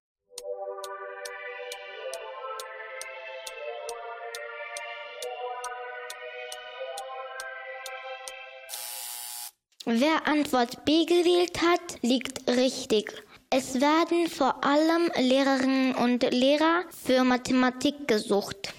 Wer 9.86 10.28
Antwort 10.28 10.86
B 10.86 11.06
gewählt 11.06 11.60
hat, 11.64 12.02
liegt 12.04 12.48
richtig. 12.48 13.24
Es 13.54 13.82
werden 13.82 14.28
vor 14.30 14.64
allem 14.64 15.12
Lehrerinnen 15.18 15.94
und 15.96 16.24
Lehrer 16.32 16.86
für 16.90 17.26
Mathematik 17.26 18.08
gesucht. 18.08 18.74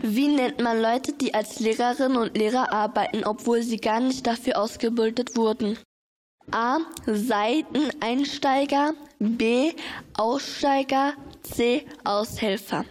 Wie 0.00 0.28
nennt 0.28 0.60
man 0.60 0.80
Leute, 0.80 1.12
die 1.12 1.34
als 1.34 1.58
Lehrerinnen 1.58 2.16
und 2.16 2.36
Lehrer 2.36 2.72
arbeiten, 2.72 3.24
obwohl 3.24 3.62
sie 3.62 3.78
gar 3.78 3.98
nicht 3.98 4.24
dafür 4.24 4.60
ausgebildet 4.60 5.36
wurden? 5.36 5.76
A. 6.52 6.78
Seiteneinsteiger, 7.04 8.94
B. 9.18 9.72
Aussteiger, 10.14 11.14
C. 11.42 11.84
Aushelfer. 12.04 12.84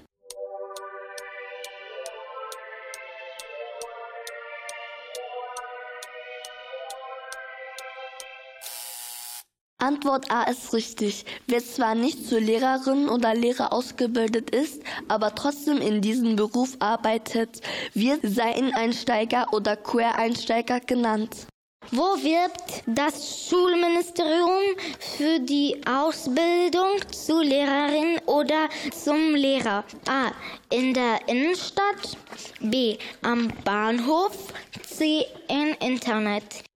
Antwort 9.82 10.30
A 10.32 10.44
ist 10.44 10.74
richtig. 10.74 11.26
Wer 11.48 11.64
zwar 11.66 11.96
nicht 11.96 12.28
zur 12.28 12.40
Lehrerin 12.40 13.10
oder 13.10 13.34
Lehrer 13.34 13.74
ausgebildet 13.74 14.52
ist, 14.52 14.84
aber 15.08 15.34
trotzdem 15.34 15.78
in 15.78 16.02
diesem 16.02 16.36
Beruf 16.36 16.78
arbeitet, 16.80 17.62
wird 17.94 18.20
Seiteneinsteiger 18.22 19.48
oder 19.54 19.76
Quereinsteiger 19.76 20.80
genannt. 20.82 21.48
Wo 21.90 22.04
wirbt 22.24 22.84
das 22.86 23.50
Schulministerium 23.50 24.78
für 25.00 25.40
die 25.40 25.82
Ausbildung 25.88 27.02
zur 27.12 27.44
Lehrerin 27.44 28.20
oder 28.28 28.70
zum 28.94 29.34
Lehrer? 29.34 29.84
A. 30.08 30.32
In 30.70 30.94
der 30.94 31.28
Innenstadt. 31.28 32.18
B. 32.60 32.98
Am 33.24 33.52
Bahnhof. 33.66 34.54
C. 34.88 35.26
Im 35.50 35.76
Internet. 35.80 36.71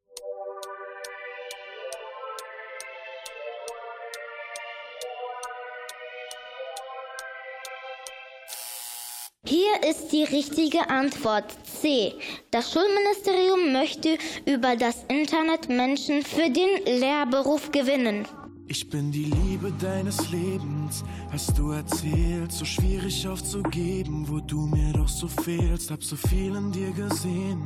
Hier 9.48 9.88
ist 9.88 10.12
die 10.12 10.24
richtige 10.24 10.90
Antwort 10.90 11.56
C. 11.64 12.14
Das 12.50 12.72
Schulministerium 12.74 13.74
möchte 13.74 14.18
über 14.48 14.76
das 14.76 15.06
Internet 15.08 15.70
Menschen 15.70 16.24
für 16.24 16.50
den 16.50 17.00
Lehrberuf 17.00 17.72
gewinnen. 17.72 18.26
Ich 18.68 18.90
bin 18.90 19.12
die 19.12 19.26
Liebe 19.26 19.72
deines 19.80 20.32
Lebens, 20.32 21.04
hast 21.32 21.56
du 21.60 21.70
erzählt, 21.70 22.52
so 22.52 22.66
schwierig 22.66 23.28
aufzugeben, 23.28 24.26
wo 24.28 24.40
du 24.40 24.62
mir 24.62 24.92
doch 24.94 25.08
so 25.08 25.28
fehlst, 25.28 25.92
hab 25.92 26.04
so 26.04 26.16
viel 26.16 26.56
in 26.56 26.72
dir 26.72 26.90
gesehen, 26.90 27.62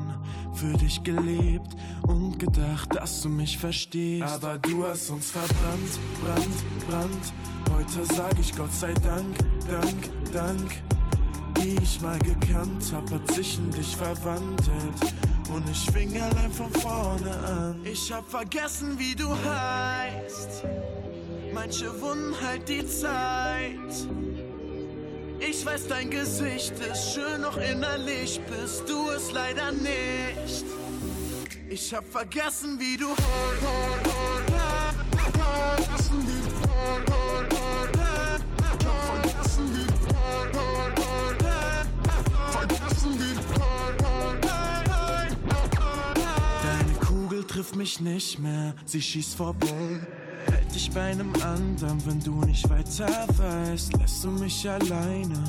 für 0.53 0.73
dich 0.73 1.01
gelebt 1.01 1.77
und 2.05 2.37
gedacht, 2.37 2.93
dass 2.93 3.21
du 3.21 3.29
mich 3.29 3.57
verstehst. 3.57 4.23
Aber 4.23 4.57
du 4.57 4.85
hast 4.85 5.09
uns 5.11 5.31
verbrannt, 5.31 5.99
brannt, 6.21 6.89
brannt, 6.89 7.33
heute 7.73 8.13
sag 8.13 8.37
ich 8.37 8.53
Gott 8.53 8.73
sei 8.73 8.93
Dank, 8.95 9.37
Dank, 9.69 10.33
Dank. 10.33 10.88
Die 11.79 11.85
ich 11.85 12.01
mal 12.01 12.19
gekannt 12.19 12.91
hab, 12.93 13.09
hat 13.09 13.31
sich 13.33 13.57
in 13.57 13.71
dich 13.71 13.95
verwandelt. 13.95 15.13
Und 15.53 15.69
ich 15.69 15.89
fing 15.91 16.21
allein 16.21 16.51
von 16.51 16.71
vorne 16.73 17.31
an. 17.31 17.79
Ich 17.85 18.11
hab 18.11 18.29
vergessen, 18.29 18.99
wie 18.99 19.15
du 19.15 19.29
heißt. 19.29 20.65
Manche 21.53 22.01
Wunden 22.01 22.35
halt 22.45 22.67
die 22.67 22.85
Zeit. 22.85 24.07
Ich 25.39 25.65
weiß, 25.65 25.87
dein 25.87 26.09
Gesicht 26.09 26.73
ist 26.79 27.13
schön, 27.13 27.41
noch 27.41 27.55
innerlich 27.57 28.41
bist 28.49 28.83
du 28.89 29.09
es 29.11 29.31
leider 29.31 29.71
nicht. 29.71 30.65
Ich 31.69 31.93
hab 31.93 32.05
vergessen, 32.05 32.77
wie 32.79 32.97
du 32.97 33.07
vergessen, 33.15 34.19
Trifft 47.69 47.77
mich 47.77 47.99
nicht 47.99 48.39
mehr, 48.39 48.73
sie 48.83 48.99
schießt 48.99 49.35
vorbei. 49.35 49.99
Hält 50.51 50.73
dich 50.73 50.89
bei 50.89 51.11
einem 51.11 51.31
anderen, 51.35 52.03
wenn 52.03 52.19
du 52.19 52.43
nicht 52.45 52.67
weiter 52.67 53.27
weißt, 53.37 53.95
lässt 53.95 54.23
du 54.23 54.31
mich 54.31 54.67
alleine 54.67 55.43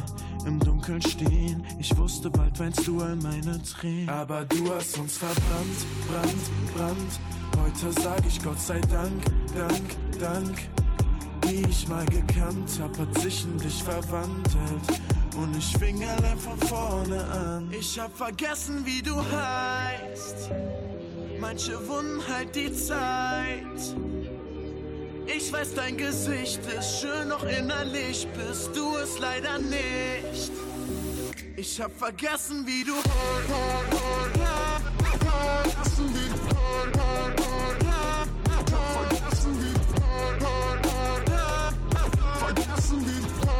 im 0.45 0.61
Dunkeln 0.61 1.01
stehen. 1.01 1.65
Ich 1.79 1.97
wusste, 1.97 2.29
bald 2.29 2.61
weinst 2.61 2.87
du 2.87 3.01
all 3.01 3.17
meine 3.17 3.63
Tränen. 3.63 4.11
Aber 4.11 4.45
du 4.45 4.71
hast 4.71 4.99
uns 4.99 5.17
verbrannt, 5.17 5.87
brannt, 6.09 6.75
brannt. 6.75 7.21
Heute 7.57 8.03
sag 8.03 8.27
ich 8.27 8.43
Gott 8.43 8.61
sei 8.61 8.81
Dank, 8.81 9.25
Dank, 9.55 10.19
Dank. 10.21 10.59
Die 11.49 11.63
ich 11.71 11.89
mal 11.89 12.05
gekannt 12.05 12.69
hab, 12.83 12.99
hat 12.99 13.19
sich 13.19 13.45
in 13.45 13.57
dich 13.57 13.83
verwandelt. 13.83 15.01
Und 15.39 15.57
ich 15.57 15.75
fing 15.79 16.05
allein 16.05 16.39
von 16.39 16.59
vorne 16.69 17.25
an. 17.25 17.71
Ich 17.73 17.99
hab 17.99 18.15
vergessen, 18.15 18.85
wie 18.85 19.01
du 19.01 19.17
heißt. 19.17 20.51
Manche 21.41 21.89
Wunden 21.89 22.21
halt 22.29 22.55
die 22.55 22.71
Zeit. 22.71 23.97
Ich 25.27 25.51
weiß, 25.51 25.73
dein 25.75 25.97
Gesicht 25.97 26.61
ist 26.67 27.01
schön, 27.01 27.29
noch 27.29 27.45
innerlich 27.45 28.29
bist 28.37 28.77
du 28.77 28.99
es 28.99 29.19
leider 29.19 29.59
nicht. 29.59 30.53
Ich 31.57 31.81
hab 31.81 31.99
vergessen, 31.99 32.67
wie 32.67 32.85
du 32.85 32.93
vergessen, 35.73 36.15
wie 36.15 36.29
vergessen, 42.45 43.07
wie 43.07 43.07
vergessen, 43.07 43.07
wie 43.07 43.51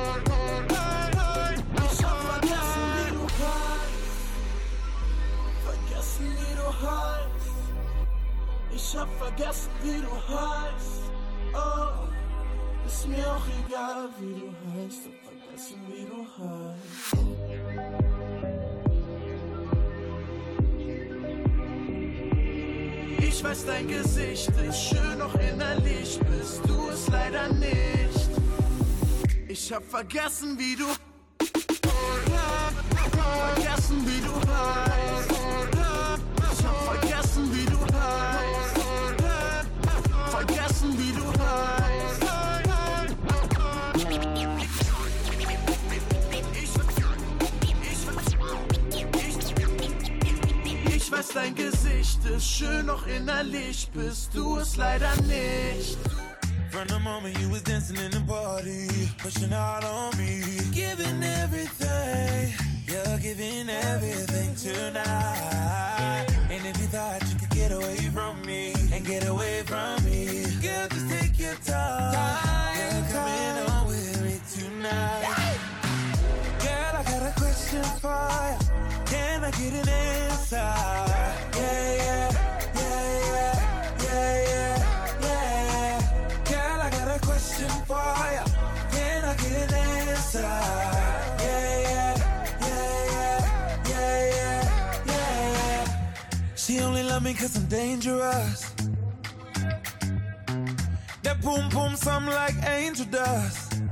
Ich 8.93 8.97
hab 8.97 9.09
vergessen, 9.21 9.71
wie 9.85 10.01
du 10.01 10.11
heißt. 10.11 11.03
Oh, 11.55 11.91
ist 12.85 13.07
mir 13.07 13.25
auch 13.25 13.47
egal, 13.65 14.09
wie 14.19 14.35
du 14.41 14.53
heißt. 14.75 15.03
Hab 15.07 15.15
vergessen, 15.31 15.79
wie 15.87 16.07
du 16.07 16.27
heißt. 16.37 16.89
Ich 23.29 23.45
weiß, 23.45 23.65
dein 23.65 23.87
Gesicht 23.87 24.51
ist 24.69 24.83
schön, 24.83 25.19
noch 25.19 25.37
innerlich 25.37 26.19
bist 26.29 26.61
du 26.67 26.89
es 26.89 27.07
leider 27.07 27.53
nicht. 27.53 28.31
Ich 29.47 29.73
hab 29.73 29.85
vergessen, 29.85 30.59
wie 30.59 30.75
du 30.75 30.87
vergessen, 33.55 34.05
wie 34.05 34.21
du 34.21 34.35
heißt. 34.53 35.10
Weiß, 51.31 51.35
dein 51.35 51.55
Gesicht 51.55 52.25
ist 52.25 52.45
schön, 52.45 52.87
noch 52.87 53.07
innerlich 53.07 53.89
bist 53.93 54.35
du 54.35 54.59
es 54.59 54.77
leider 54.77 55.11
nicht. 55.23 55.99
From 56.71 56.89
the 56.89 56.99
moment 56.99 57.39
you 57.39 57.51
was 57.51 57.63
dancing 57.63 57.97
in 57.97 58.11
the 58.11 58.21
party, 58.27 58.89
pushing 59.23 59.53
out 59.53 59.85
on 59.85 60.17
me, 60.17 60.43
giving 60.73 61.23
everything, 61.23 62.55
you're 62.87 63.19
giving 63.19 63.69
everything 63.69 64.55
tonight. 64.57 66.27
And 66.51 66.67
if 66.67 66.77
you 66.81 66.87
thought 66.89 67.23
you 67.29 67.39
could 67.39 67.51
get 67.51 67.73
away 67.73 67.97
from 68.13 68.41
me 68.43 68.73
and 68.93 69.05
get 69.05 69.27
away 69.29 69.63
from 69.67 70.03
me, 70.05 70.45
girl, 70.61 70.89
just 70.89 71.11
take 71.11 71.39
your 71.39 71.55
time. 71.65 72.77
You're 72.77 73.07
coming 73.13 73.71
on 73.71 73.87
with 73.87 74.23
me 74.23 74.41
tonight. 74.55 75.59
Girl, 76.61 76.95
I 76.97 77.03
got 77.05 77.23
a 77.23 77.33
question 77.39 77.83
for 78.01 78.31
you. 78.51 79.05
Can 79.07 79.45
I 79.45 79.51
get 79.51 79.73
an 79.75 79.89
answer? 79.89 81.20
Me 97.31 97.37
cause 97.37 97.57
I'm 97.57 97.67
dangerous. 97.67 98.75
That 101.23 101.41
boom 101.43 101.69
boom 101.69 101.95
something 101.95 102.35
like 102.35 102.57
angel 102.67 103.07
dust. 103.07 103.83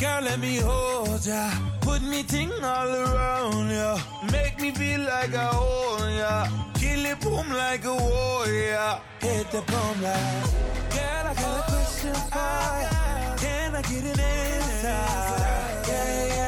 Girl, 0.00 0.22
let 0.22 0.38
me 0.40 0.56
hold 0.58 1.24
ya. 1.24 1.50
Put 1.80 2.02
me 2.02 2.22
ting 2.24 2.52
all 2.74 2.92
around 3.04 3.70
ya. 3.70 3.98
Make 4.32 4.58
me 4.60 4.70
feel 4.72 5.00
like 5.00 5.32
I 5.34 5.48
own 5.54 6.12
ya. 6.22 6.34
Kill 6.80 7.04
it 7.12 7.20
boom 7.20 7.48
like 7.64 7.84
a 7.84 7.94
warrior. 7.94 9.00
Hit 9.20 9.50
the 9.52 9.62
boom 9.70 9.96
like. 10.02 10.46
Girl, 10.94 11.24
I 11.30 11.34
got 11.42 11.58
a 11.60 11.64
question 11.72 12.14
for 12.32 12.64
ya. 12.84 13.36
Can 13.42 13.76
I 13.76 13.82
get 13.90 14.04
an 14.12 14.20
answer? 14.20 15.02
Yeah, 15.90 16.26
yeah, 16.34 16.47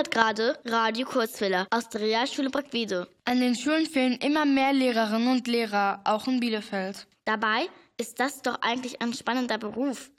hört 0.00 0.10
gerade 0.10 0.58
Radio 0.64 1.06
Kurzwelle 1.06 1.66
aus 1.70 1.90
der 1.90 2.00
Realschule 2.00 2.48
Brackwede. 2.48 3.06
An 3.26 3.38
den 3.38 3.54
Schulen 3.54 3.84
fehlen 3.84 4.14
immer 4.14 4.46
mehr 4.46 4.72
Lehrerinnen 4.72 5.28
und 5.28 5.46
Lehrer, 5.46 6.00
auch 6.04 6.26
in 6.26 6.40
Bielefeld. 6.40 7.06
Dabei 7.26 7.68
ist 7.98 8.18
das 8.18 8.40
doch 8.40 8.62
eigentlich 8.62 9.02
ein 9.02 9.12
spannender 9.12 9.58
Beruf. 9.58 10.10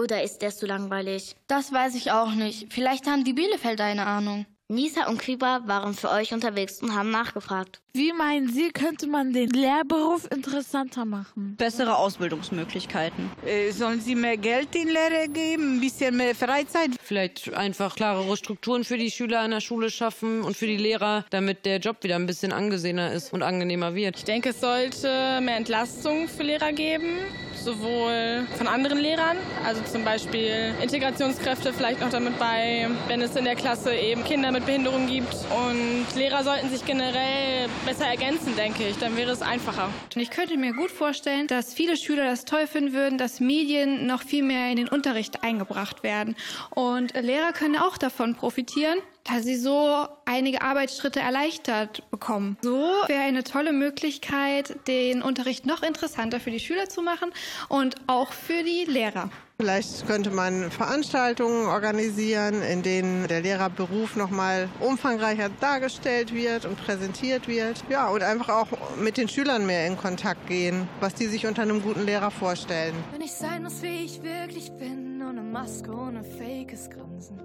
Oder 0.00 0.22
ist 0.22 0.38
der 0.38 0.50
so 0.50 0.64
langweilig? 0.64 1.36
Das 1.46 1.70
weiß 1.70 1.94
ich 1.96 2.10
auch 2.10 2.30
nicht. 2.30 2.72
Vielleicht 2.72 3.06
haben 3.06 3.24
die 3.24 3.34
Bielefelder 3.34 3.84
eine 3.84 4.06
Ahnung. 4.06 4.46
Nisa 4.70 5.08
und 5.08 5.18
Küber 5.18 5.62
waren 5.64 5.94
für 5.94 6.10
euch 6.10 6.34
unterwegs 6.34 6.82
und 6.82 6.94
haben 6.94 7.10
nachgefragt. 7.10 7.80
Wie 7.94 8.12
meinen 8.12 8.52
Sie, 8.52 8.70
könnte 8.70 9.06
man 9.06 9.32
den 9.32 9.48
Lehrberuf 9.48 10.30
interessanter 10.30 11.06
machen? 11.06 11.56
Bessere 11.56 11.96
Ausbildungsmöglichkeiten. 11.96 13.30
Äh, 13.46 13.70
sollen 13.70 14.02
Sie 14.02 14.14
mehr 14.14 14.36
Geld 14.36 14.74
den 14.74 14.88
Lehrern 14.88 15.32
geben, 15.32 15.76
ein 15.76 15.80
bisschen 15.80 16.18
mehr 16.18 16.34
Freizeit? 16.34 16.90
Vielleicht 17.02 17.54
einfach 17.54 17.96
klarere 17.96 18.36
Strukturen 18.36 18.84
für 18.84 18.98
die 18.98 19.10
Schüler 19.10 19.40
an 19.40 19.52
der 19.52 19.60
Schule 19.60 19.90
schaffen 19.90 20.42
und 20.42 20.54
für 20.54 20.66
die 20.66 20.76
Lehrer, 20.76 21.24
damit 21.30 21.64
der 21.64 21.78
Job 21.78 22.04
wieder 22.04 22.16
ein 22.16 22.26
bisschen 22.26 22.52
angesehener 22.52 23.10
ist 23.10 23.32
und 23.32 23.42
angenehmer 23.42 23.94
wird. 23.94 24.18
Ich 24.18 24.24
denke, 24.24 24.50
es 24.50 24.60
sollte 24.60 25.40
mehr 25.40 25.56
Entlastung 25.56 26.28
für 26.28 26.42
Lehrer 26.42 26.72
geben 26.72 27.20
sowohl 27.68 28.46
von 28.56 28.66
anderen 28.66 28.98
Lehrern, 28.98 29.36
also 29.64 29.82
zum 29.82 30.04
Beispiel 30.04 30.74
Integrationskräfte 30.80 31.72
vielleicht 31.72 32.00
noch 32.00 32.10
damit 32.10 32.38
bei, 32.38 32.88
wenn 33.08 33.20
es 33.20 33.36
in 33.36 33.44
der 33.44 33.56
Klasse 33.56 33.94
eben 33.94 34.24
Kinder 34.24 34.52
mit 34.52 34.57
Behinderung 34.60 35.06
gibt. 35.06 35.34
Und 35.50 36.06
Lehrer 36.16 36.44
sollten 36.44 36.70
sich 36.70 36.84
generell 36.84 37.68
besser 37.86 38.06
ergänzen, 38.06 38.54
denke 38.56 38.88
ich. 38.88 38.98
Dann 38.98 39.16
wäre 39.16 39.30
es 39.30 39.42
einfacher. 39.42 39.88
Ich 40.14 40.30
könnte 40.30 40.56
mir 40.56 40.72
gut 40.72 40.90
vorstellen, 40.90 41.46
dass 41.46 41.74
viele 41.74 41.96
Schüler 41.96 42.24
das 42.24 42.44
toll 42.44 42.66
finden 42.66 42.92
würden, 42.92 43.18
dass 43.18 43.40
Medien 43.40 44.06
noch 44.06 44.22
viel 44.22 44.42
mehr 44.42 44.70
in 44.70 44.76
den 44.76 44.88
Unterricht 44.88 45.42
eingebracht 45.42 46.02
werden. 46.02 46.36
Und 46.70 47.14
Lehrer 47.14 47.52
können 47.52 47.76
auch 47.76 47.98
davon 47.98 48.34
profitieren 48.34 48.98
da 49.28 49.40
sie 49.42 49.56
so 49.56 50.06
einige 50.24 50.62
Arbeitsschritte 50.62 51.20
erleichtert 51.20 52.08
bekommen. 52.10 52.56
So 52.62 52.78
wäre 53.06 53.22
eine 53.22 53.44
tolle 53.44 53.72
Möglichkeit, 53.72 54.76
den 54.88 55.22
Unterricht 55.22 55.66
noch 55.66 55.82
interessanter 55.82 56.40
für 56.40 56.50
die 56.50 56.60
Schüler 56.60 56.88
zu 56.88 57.02
machen 57.02 57.32
und 57.68 57.96
auch 58.06 58.32
für 58.32 58.62
die 58.62 58.84
Lehrer. 58.90 59.30
Vielleicht 59.60 60.06
könnte 60.06 60.30
man 60.30 60.70
Veranstaltungen 60.70 61.66
organisieren, 61.66 62.62
in 62.62 62.84
denen 62.84 63.26
der 63.26 63.40
Lehrerberuf 63.40 64.14
noch 64.14 64.30
mal 64.30 64.68
umfangreicher 64.78 65.50
dargestellt 65.60 66.32
wird 66.32 66.64
und 66.64 66.76
präsentiert 66.76 67.48
wird. 67.48 67.82
Ja, 67.90 68.08
und 68.08 68.22
einfach 68.22 68.50
auch 68.50 68.68
mit 68.96 69.16
den 69.16 69.28
Schülern 69.28 69.66
mehr 69.66 69.88
in 69.88 69.96
Kontakt 69.96 70.46
gehen, 70.46 70.88
was 71.00 71.14
die 71.14 71.26
sich 71.26 71.44
unter 71.44 71.62
einem 71.62 71.82
guten 71.82 72.06
Lehrer 72.06 72.30
vorstellen. 72.30 72.94
Wenn 73.10 73.20
ich 73.20 73.32
sein 73.32 73.64
muss, 73.64 73.82
wie 73.82 74.04
ich 74.04 74.22
wirklich 74.22 74.70
bin, 74.78 75.20
ohne 75.28 75.42
Maske, 75.42 75.90
ohne 75.90 76.22
fakes 76.22 76.88
Grinsen 76.88 77.40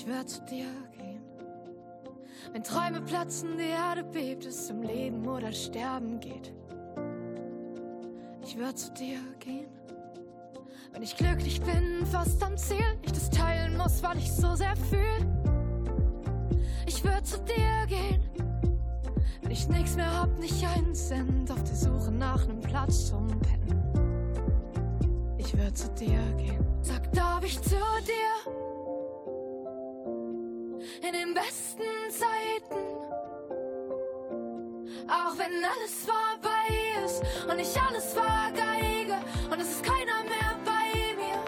ich 0.00 0.06
werde 0.06 0.26
zu 0.26 0.40
dir 0.46 0.66
gehen. 0.96 1.20
Wenn 2.52 2.64
Träume 2.64 3.02
platzen, 3.02 3.58
die 3.58 3.64
Erde 3.64 4.02
bebt, 4.02 4.46
es 4.46 4.70
um 4.70 4.82
Leben 4.82 5.28
oder 5.28 5.52
Sterben 5.52 6.18
geht. 6.20 6.54
Ich 8.42 8.56
werde 8.56 8.74
zu 8.76 8.90
dir 8.92 9.18
gehen. 9.40 9.68
Wenn 10.92 11.02
ich 11.02 11.14
glücklich 11.14 11.60
bin, 11.60 12.06
fast 12.06 12.42
am 12.42 12.56
Ziel, 12.56 12.98
ich 13.02 13.12
das 13.12 13.28
teilen 13.28 13.76
muss, 13.76 14.02
weil 14.02 14.16
ich 14.16 14.32
so 14.32 14.54
sehr 14.54 14.74
fühle. 14.74 15.26
Ich 16.86 17.04
würde 17.04 17.22
zu 17.22 17.36
dir 17.40 17.86
gehen. 17.86 18.22
Wenn 19.42 19.50
ich 19.50 19.68
nichts 19.68 19.96
mehr 19.96 20.18
hab, 20.18 20.38
nicht 20.38 20.64
einen 20.66 20.94
Cent, 20.94 21.50
auf 21.50 21.62
die 21.62 21.74
Suche 21.74 22.10
nach 22.10 22.46
nem 22.46 22.60
Platz 22.60 23.08
zum 23.08 23.28
Pennen. 23.40 25.36
Ich 25.36 25.52
würde 25.52 25.74
zu 25.74 25.90
dir 25.90 26.22
gehen. 26.38 26.64
Sag, 26.80 27.12
darf 27.12 27.44
ich 27.44 27.60
zu 27.60 27.76
dir? 28.06 28.59
In 31.02 31.12
den 31.12 31.34
besten 31.34 31.82
Zeiten. 32.10 32.80
Auch 35.08 35.36
wenn 35.38 35.64
alles 35.64 36.04
vorbei 36.04 36.68
ist 37.04 37.22
und 37.50 37.58
ich 37.58 37.80
alles 37.80 38.12
vergeige 38.12 39.16
und 39.50 39.60
es 39.60 39.70
ist 39.70 39.82
keiner 39.82 40.22
mehr 40.24 40.58
bei 40.64 41.14
mir. 41.16 41.40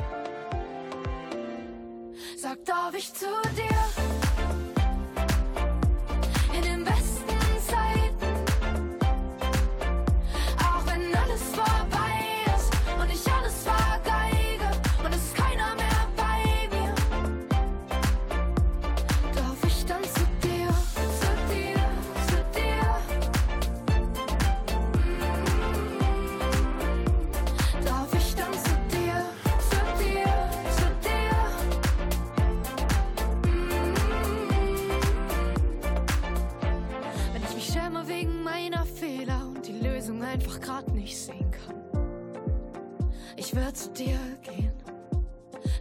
mit 43.92 43.98
dir 43.98 44.18
gehen. 44.42 44.72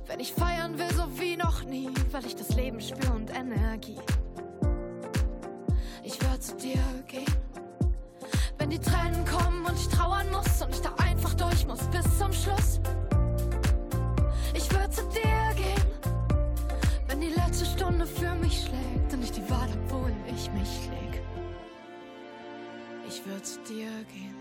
Wenn 0.06 0.20
ich 0.20 0.34
feiern 0.34 0.78
will, 0.78 0.94
so 0.94 1.08
wie 1.20 1.38
noch 1.38 1.64
nie, 1.64 1.90
weil 2.12 2.26
ich 2.26 2.36
das 2.36 2.50
Leben 2.56 2.82
spür 2.82 3.16
und 3.16 3.30
Energie. 3.30 4.00
Ich 6.04 6.22
würde 6.22 6.40
zu 6.40 6.56
dir 6.58 6.84
gehen. 7.08 7.26
Wenn 8.58 8.70
die 8.70 8.80
Tränen 8.80 9.24
kommen 9.26 9.66
und 9.66 9.76
ich 9.76 9.88
trauern 9.88 10.30
muss 10.32 10.62
und 10.62 10.72
ich 10.72 10.82
da 10.82 10.94
einfach 10.96 11.34
durch 11.36 11.66
muss 11.66 11.80
bis 11.88 12.04
zum 12.18 12.34
Schluss. 12.34 12.82
Ich 14.54 14.70
würde 14.72 14.90
zu 14.90 15.04
dir 15.04 15.56
gehen. 15.56 15.88
Wenn 17.08 17.22
die 17.22 17.30
letzte 17.30 17.66
Stunde 17.66 18.06
für 18.06 18.36
mich 18.36 18.66
schlägt 18.66 19.14
und 19.14 19.24
ich 19.24 19.32
die 19.32 19.50
Wahl 19.50 19.70
hab, 19.70 19.92
wohin 19.92 20.18
ich 20.28 20.52
mich 20.52 20.90
leg. 20.90 21.22
Ich 23.08 23.26
würde 23.26 23.44
zu 23.44 23.60
dir 23.62 23.90
gehen. 24.14 24.41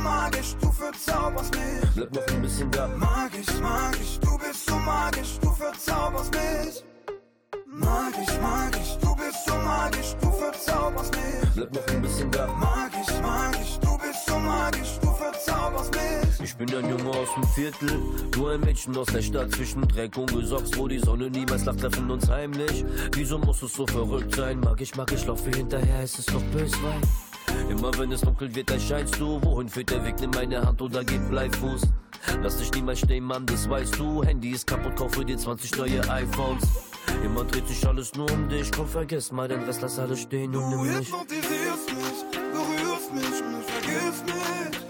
magisch, 0.00 0.56
du 0.60 0.68
bist 0.68 0.80
bist 9.30 9.46
so 9.46 9.54
magisch, 9.54 10.14
du 10.20 10.30
verzauberst 10.30 11.12
mich. 11.12 11.50
Bleib 11.54 11.74
noch 11.74 11.86
ein 11.88 12.02
bisschen 12.02 12.30
da. 12.30 12.46
Magisch, 12.46 13.20
magisch, 13.22 13.78
du 13.80 13.98
bist 13.98 14.26
so 14.26 14.38
magisch, 14.38 14.98
du 15.00 15.12
verzauberst 15.12 15.92
mich. 15.92 16.40
Ich 16.42 16.56
bin 16.56 16.74
ein 16.74 16.90
Junge 16.90 17.10
aus 17.10 17.28
dem 17.34 17.44
Viertel, 17.54 18.00
du 18.30 18.48
ein 18.48 18.60
Mädchen 18.60 18.96
aus 18.96 19.06
der 19.06 19.22
Stadt 19.22 19.52
zwischen 19.52 19.86
Dreck 19.88 20.16
und 20.16 20.32
Gesocks, 20.32 20.76
wo 20.76 20.88
die 20.88 20.98
Sonne 20.98 21.30
niemals 21.30 21.64
lacht, 21.64 21.80
treffen 21.80 22.10
uns 22.10 22.28
heimlich. 22.28 22.84
Wieso 23.12 23.38
muss 23.38 23.62
es 23.62 23.72
so 23.72 23.86
verrückt 23.86 24.34
sein? 24.34 24.60
Mag 24.60 24.80
ich, 24.80 24.94
mag 24.96 25.10
ich, 25.12 25.26
lauf 25.26 25.44
wie 25.46 25.56
hinterher, 25.56 26.02
es 26.02 26.18
ist 26.18 26.32
doch 26.32 26.42
böswein. 26.52 27.00
Immer 27.68 27.90
wenn 27.98 28.12
es 28.12 28.20
dunkel 28.20 28.54
wird, 28.54 28.70
erscheinst 28.70 29.18
du. 29.18 29.40
Wohin 29.42 29.68
führt 29.68 29.90
der 29.90 30.04
Weg? 30.04 30.16
Nimm 30.20 30.30
meine 30.30 30.60
Hand 30.64 30.80
oder 30.82 31.04
gib 31.04 31.28
Bleifuß. 31.28 31.82
Lass 32.42 32.58
dich 32.58 32.70
niemals 32.72 33.00
stehen, 33.00 33.24
Mann, 33.24 33.46
das 33.46 33.68
weißt 33.68 33.98
du. 33.98 34.22
Handy 34.22 34.50
ist 34.50 34.66
kaputt, 34.66 34.96
kaufe 34.96 35.24
dir 35.24 35.36
20 35.38 35.76
neue 35.76 36.00
iPhones. 36.10 36.64
Immer 37.24 37.44
dreht 37.44 37.66
sich 37.68 37.86
alles 37.86 38.14
nur 38.14 38.30
um 38.30 38.48
dich. 38.48 38.70
Komm, 38.72 38.86
vergiss 38.86 39.32
mal 39.32 39.48
den 39.48 39.62
Rest, 39.64 39.82
lass 39.82 39.98
alles 39.98 40.20
stehen 40.20 40.54
und 40.54 40.68
nimm 40.70 40.78
Du 40.78 40.84
mich. 40.84 41.08
hypnotisierst 41.08 41.88
mich, 41.94 42.40
berührst 42.52 43.14
mich 43.14 43.42
und 43.42 43.60
ich 43.60 43.72
vergiss 43.72 44.24
mich. 44.24 44.80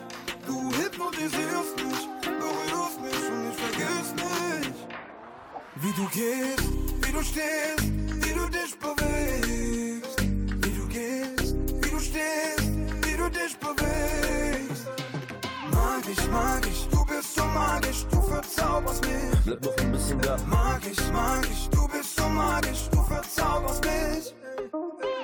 Du 0.47 0.71
hypnotisierst 0.71 1.77
mich, 1.77 2.09
berührst 2.39 3.01
mich 3.01 3.31
und 3.31 3.51
ich 3.51 3.57
vergiss 3.57 4.15
mich. 4.15 4.75
Wie 5.83 5.93
du 5.93 6.09
gehst, 6.09 6.69
wie 7.07 7.13
du 7.13 7.23
stehst, 7.23 7.85
wie 7.85 8.35
du 8.35 8.49
dich 8.51 8.79
bewegst. 8.79 9.60
Du 13.31 13.39
dich 13.39 13.57
bewegst. 13.59 14.87
Magisch, 15.71 16.27
magisch, 16.31 16.89
du 16.91 17.05
bist 17.05 17.35
so 17.35 17.45
magisch, 17.45 18.07
du 18.11 18.21
verzauberst 18.23 19.03
mich. 19.05 19.41
Bleib 19.45 19.65
noch 19.65 19.77
ein 19.79 19.93
bisschen 19.93 20.21
da. 20.21 20.37
Magisch, 20.47 21.13
magisch, 21.13 21.69
du 21.71 21.89
bist 21.89 22.17
so 22.17 22.29
magisch, 22.29 22.89
du 22.91 23.03
verzauberst 23.03 23.85
mich. 23.85 24.35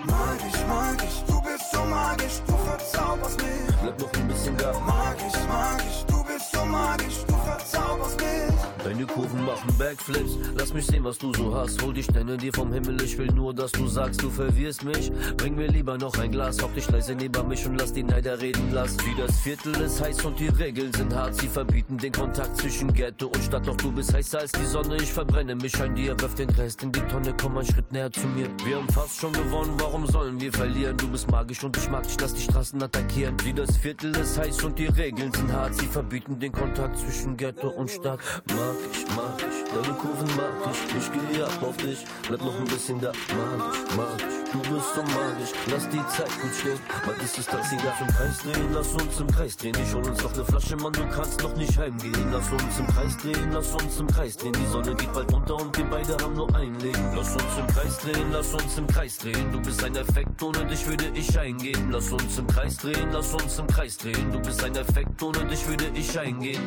Magisch, 0.05 0.66
magisch, 0.69 1.25
du 1.27 1.40
bist 1.42 1.73
so 1.73 1.85
magisch, 1.85 2.40
du 2.47 2.57
verzauberst 2.57 3.42
mich. 3.42 3.77
Bleib 3.83 4.01
noch 4.01 4.12
ein 4.12 4.29
bisschen 4.29 4.57
da. 4.57 4.73
Magisch, 4.81 5.40
magisch, 5.49 6.05
du 6.07 6.25
bist 6.25 6.53
so 6.53 6.64
magisch, 6.64 7.25
du 7.27 7.37
verzauberst 7.45 8.21
mich. 8.21 8.75
Deine 8.87 9.05
Kurven 9.05 9.44
machen 9.44 9.77
Backflips. 9.81 10.38
Lass 10.57 10.72
mich 10.72 10.87
sehen, 10.87 11.03
was 11.03 11.18
du 11.18 11.35
so 11.35 11.53
hast. 11.53 11.83
Hol 11.83 11.92
die 11.92 12.05
Sterne 12.05 12.37
dir 12.37 12.53
vom 12.53 12.72
Himmel. 12.72 13.03
Ich 13.03 13.18
will 13.18 13.27
nur, 13.27 13.53
dass 13.53 13.72
du 13.72 13.88
sagst, 13.88 14.22
du 14.22 14.31
verwirrst 14.31 14.85
mich. 14.85 15.11
Bring 15.37 15.57
mir 15.57 15.66
lieber 15.66 15.99
noch 15.99 16.16
ein 16.20 16.31
Glas. 16.31 16.62
Hock 16.62 16.72
dich 16.72 16.88
leise 16.88 17.16
neben 17.16 17.49
mich 17.49 17.66
und 17.66 17.81
lass 17.81 17.92
die 17.92 18.05
Neider 18.05 18.40
reden. 18.40 18.70
Lass 18.72 18.96
wie 18.99 19.20
das 19.20 19.40
Viertel 19.40 19.75
ist 19.81 20.01
heiß 20.01 20.25
und 20.25 20.38
die 20.38 20.46
Regeln 20.46 20.92
sind 20.92 21.12
hart. 21.12 21.35
Sie 21.35 21.49
verbieten 21.49 21.99
den 21.99 22.12
Kontakt 22.12 22.59
zwischen 22.59 22.92
Ghetto 22.92 23.27
und 23.27 23.42
Stadt. 23.42 23.66
Doch 23.66 23.77
du 23.77 23.90
bist 23.90 24.14
heißer 24.14 24.38
als 24.38 24.53
die 24.53 24.64
Sonne. 24.64 24.99
Ich 24.99 25.12
verbrenne 25.12 25.57
mich 25.57 25.75
an 25.81 25.96
dir. 25.96 26.14
Wirf 26.20 26.37
den 26.37 26.51
Rest 26.51 26.85
in 26.85 26.92
die 26.92 27.01
Tonne. 27.01 27.35
Komm 27.40 27.59
einen 27.59 27.66
Schritt 27.66 27.90
näher 27.90 28.12
zu 28.12 28.25
mir. 28.29 28.49
Wir 28.64 28.77
haben 28.77 28.88
fast 28.90 29.18
schon 29.18 29.33
gewonnen. 29.33 29.75
Warum 29.81 30.07
sollen 30.07 30.40
wir 30.40 30.53
verlieren? 30.53 30.96
Du 30.96 31.09
bist 31.09 31.29
magisch 31.29 31.64
und 31.64 31.77
ich 31.77 31.90
mag 31.90 32.05
dich. 32.05 32.20
Lass 32.20 32.35
die 32.35 32.42
Straßen 32.42 32.81
attackieren. 32.81 33.35
Wie 33.42 33.53
das 33.53 33.77
Viertel 33.79 34.14
ist 34.14 34.38
heiß 34.38 34.62
und 34.62 34.79
die 34.79 34.87
Regeln 34.87 35.33
sind 35.33 35.53
hart. 35.53 35.75
Sie 35.75 35.87
verbieten 35.87 36.38
den 36.38 36.53
Kontakt 36.53 37.01
zwischen 37.01 37.37
Ghetto 37.37 37.70
und 37.70 37.90
Stadt. 37.90 38.20
Mag 38.55 38.75
ich, 38.92 39.06
mag 39.16 39.36
ich. 39.38 39.56
Deine 39.72 39.94
Kurven 39.98 40.36
mag 40.36 40.52
ich. 40.70 40.96
Ich 40.96 41.12
gehe 41.12 41.44
ab 41.44 41.62
auf 41.62 41.76
dich. 41.76 42.04
Bleib 42.28 42.40
noch 42.40 42.58
ein 42.58 42.64
bisschen 42.64 43.00
da. 43.00 43.12
Mag 43.12 43.74
ich, 43.74 43.96
mag 43.96 44.06
ich. 44.18 44.36
Du 44.52 44.58
bist 44.74 44.94
so 44.94 45.02
magisch. 45.02 45.52
Lass 45.70 45.88
die 45.88 46.04
Zeit 46.16 46.30
gut 46.40 46.54
stehen. 46.54 46.78
Bald 47.04 47.22
ist 47.22 47.38
es 47.38 47.46
Taxi, 47.46 47.76
lass 47.84 48.00
im 48.00 48.06
Kreis 48.06 48.38
drehen. 48.38 48.72
Lass 48.72 48.92
uns 48.92 49.20
im 49.20 49.26
Kreis 49.26 49.56
drehen. 49.56 49.74
Ich 49.82 49.94
hol 49.94 50.06
uns 50.06 50.22
noch 50.22 50.34
ne 50.36 50.44
Flasche, 50.44 50.76
Mann. 50.76 50.92
Du 50.92 51.06
kannst 51.08 51.42
noch 51.42 51.56
nicht 51.56 51.76
heimgehen. 51.76 52.32
Lass 52.32 52.50
uns 52.52 52.78
im 52.78 52.86
Kreis 52.86 53.16
drehen. 53.18 53.52
Lass 53.52 53.74
uns 53.74 54.00
im 54.00 54.06
Kreis 54.06 54.36
drehen. 54.36 54.52
Die 54.52 54.66
Sonne 54.66 54.94
geht 54.94 55.12
bald 55.12 55.32
runter 55.32 55.56
und 55.56 55.76
wir 55.76 55.84
beide 55.84 56.16
haben 56.22 56.34
nur 56.34 56.54
ein 56.54 56.74
Leben. 56.80 57.12
Lass 57.14 57.34
uns 57.34 57.58
im 57.58 57.66
Kreis 57.66 57.98
drehen. 57.98 58.32
Lass 58.32 58.54
uns 58.54 58.78
im 58.78 58.86
Kreis 58.86 59.18
drehen. 59.18 59.52
Du 59.52 59.60
bist 59.60 59.84
ein 59.84 59.96
Effekt, 59.96 60.42
ohne 60.42 60.64
dich 60.66 60.86
würde 60.86 61.10
ich 61.14 61.38
eingehen. 61.38 61.90
Lass 61.90 62.12
uns 62.12 62.38
im 62.38 62.46
Kreis 62.46 62.76
drehen. 62.76 63.10
Lass 63.12 63.34
uns 63.34 63.58
im 63.58 63.66
Kreis 63.66 63.98
drehen. 63.98 64.32
Du 64.32 64.38
bist 64.40 64.62
ein 64.64 64.74
Effekt, 64.76 65.22
ohne 65.22 65.44
dich 65.46 65.66
würde 65.68 65.90
ich 65.94 66.18
eingehen. 66.18 66.62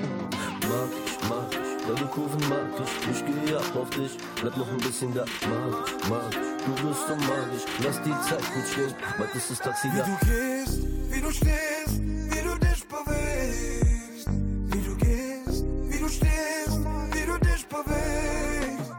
Mag 0.68 0.90
ich, 1.06 1.30
mag 1.30 1.48
ich. 1.52 1.69
Deine 1.90 2.06
Kurven 2.06 2.50
mag 2.50 2.60
ich, 2.84 3.10
ich 3.10 3.26
gehe 3.26 3.58
ab 3.58 3.76
auf 3.76 3.90
dich, 3.90 4.16
bleib 4.40 4.56
noch 4.56 4.68
ein 4.68 4.78
bisschen 4.78 5.12
da, 5.12 5.26
mag 5.26 5.88
ich, 5.88 6.08
mag 6.08 6.22
ich, 6.30 6.64
du 6.64 6.88
bist 6.88 7.08
so 7.08 7.16
magisch, 7.16 7.66
lass 7.84 8.02
die 8.04 8.12
Zeit 8.30 8.54
gut 8.54 8.68
stehen, 8.72 8.94
bald 9.18 9.34
ist 9.34 9.50
das 9.50 9.58
Taxi 9.58 9.88
Wie 9.88 9.98
du 9.98 10.18
gehst, 10.28 10.78
wie 11.10 11.20
du 11.20 11.32
stehst, 11.32 12.00
wie 12.00 12.44
du 12.48 12.60
dich 12.60 12.88
bewegst. 12.88 14.28
Wie 14.68 14.82
du 14.82 14.96
gehst, 14.98 15.64
wie 15.90 15.98
du 15.98 16.08
stehst, 16.08 16.78
wie 17.12 17.26
du 17.26 17.40
dich 17.40 17.66
bewegst. 17.66 18.92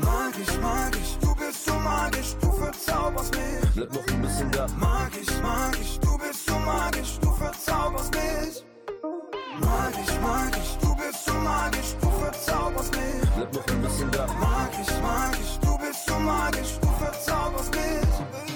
Magisch, 0.00 0.60
magisch, 0.60 1.16
du 1.20 1.34
bist 1.36 1.64
so 1.64 1.74
magisch, 1.74 2.34
du 2.40 2.50
verzauberst 2.50 3.34
mich. 3.36 3.70
Bleib 3.76 3.92
noch 3.92 4.06
ein 4.08 4.22
bisschen 4.22 4.50
da. 4.50 4.66
Magisch, 4.76 5.40
magisch, 5.40 6.00
du 6.00 6.18
bist 6.18 6.44
so 6.44 6.58
magisch, 6.58 7.18
du 7.20 7.32
verzauberst 7.32 8.12
mich. 8.12 8.69
Magisch, 9.60 10.20
magisch, 10.20 10.76
du 10.80 10.94
bist 10.96 11.24
so 11.24 11.34
magisch, 11.34 11.94
du 12.00 12.10
verzauberst 12.10 12.92
mich. 12.92 13.30
Bleib 13.36 13.52
noch 13.52 13.66
ein 13.66 13.82
bisschen 13.82 14.10
da. 14.10 14.26
Magisch, 14.26 14.94
magisch, 15.02 15.58
du 15.60 15.78
bist 15.78 16.06
so 16.06 16.14
magisch, 16.18 16.78
du 16.80 16.88
verzauberst 16.98 17.70
mich. 17.74 18.49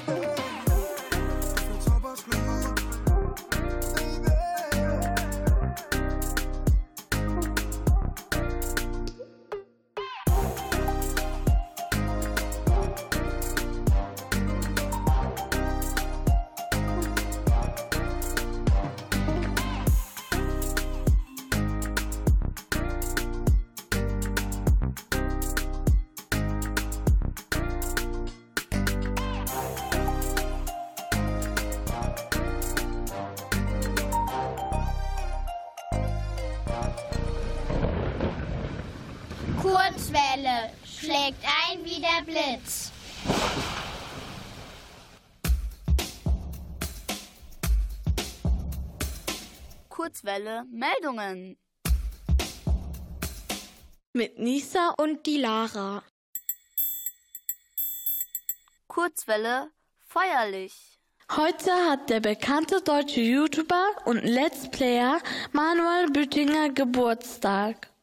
Blitz. 42.35 42.91
Kurzwelle 49.89 50.65
Meldungen. 50.69 51.57
Mit 54.15 54.41
Nisa 54.41 54.95
und 54.99 55.25
die 55.27 55.37
Lara. 55.37 56.03
Kurzwelle 58.89 59.71
feierlich. 60.01 60.99
Heute 61.31 61.71
hat 61.89 62.11
der 62.11 62.19
bekannte 62.19 62.81
deutsche 62.81 63.21
YouTuber 63.21 63.87
und 64.07 64.25
Let's 64.25 64.69
Player 64.73 65.21
Manuel 65.53 66.11
Büttinger 66.11 66.71
Geburtstag. 66.71 67.94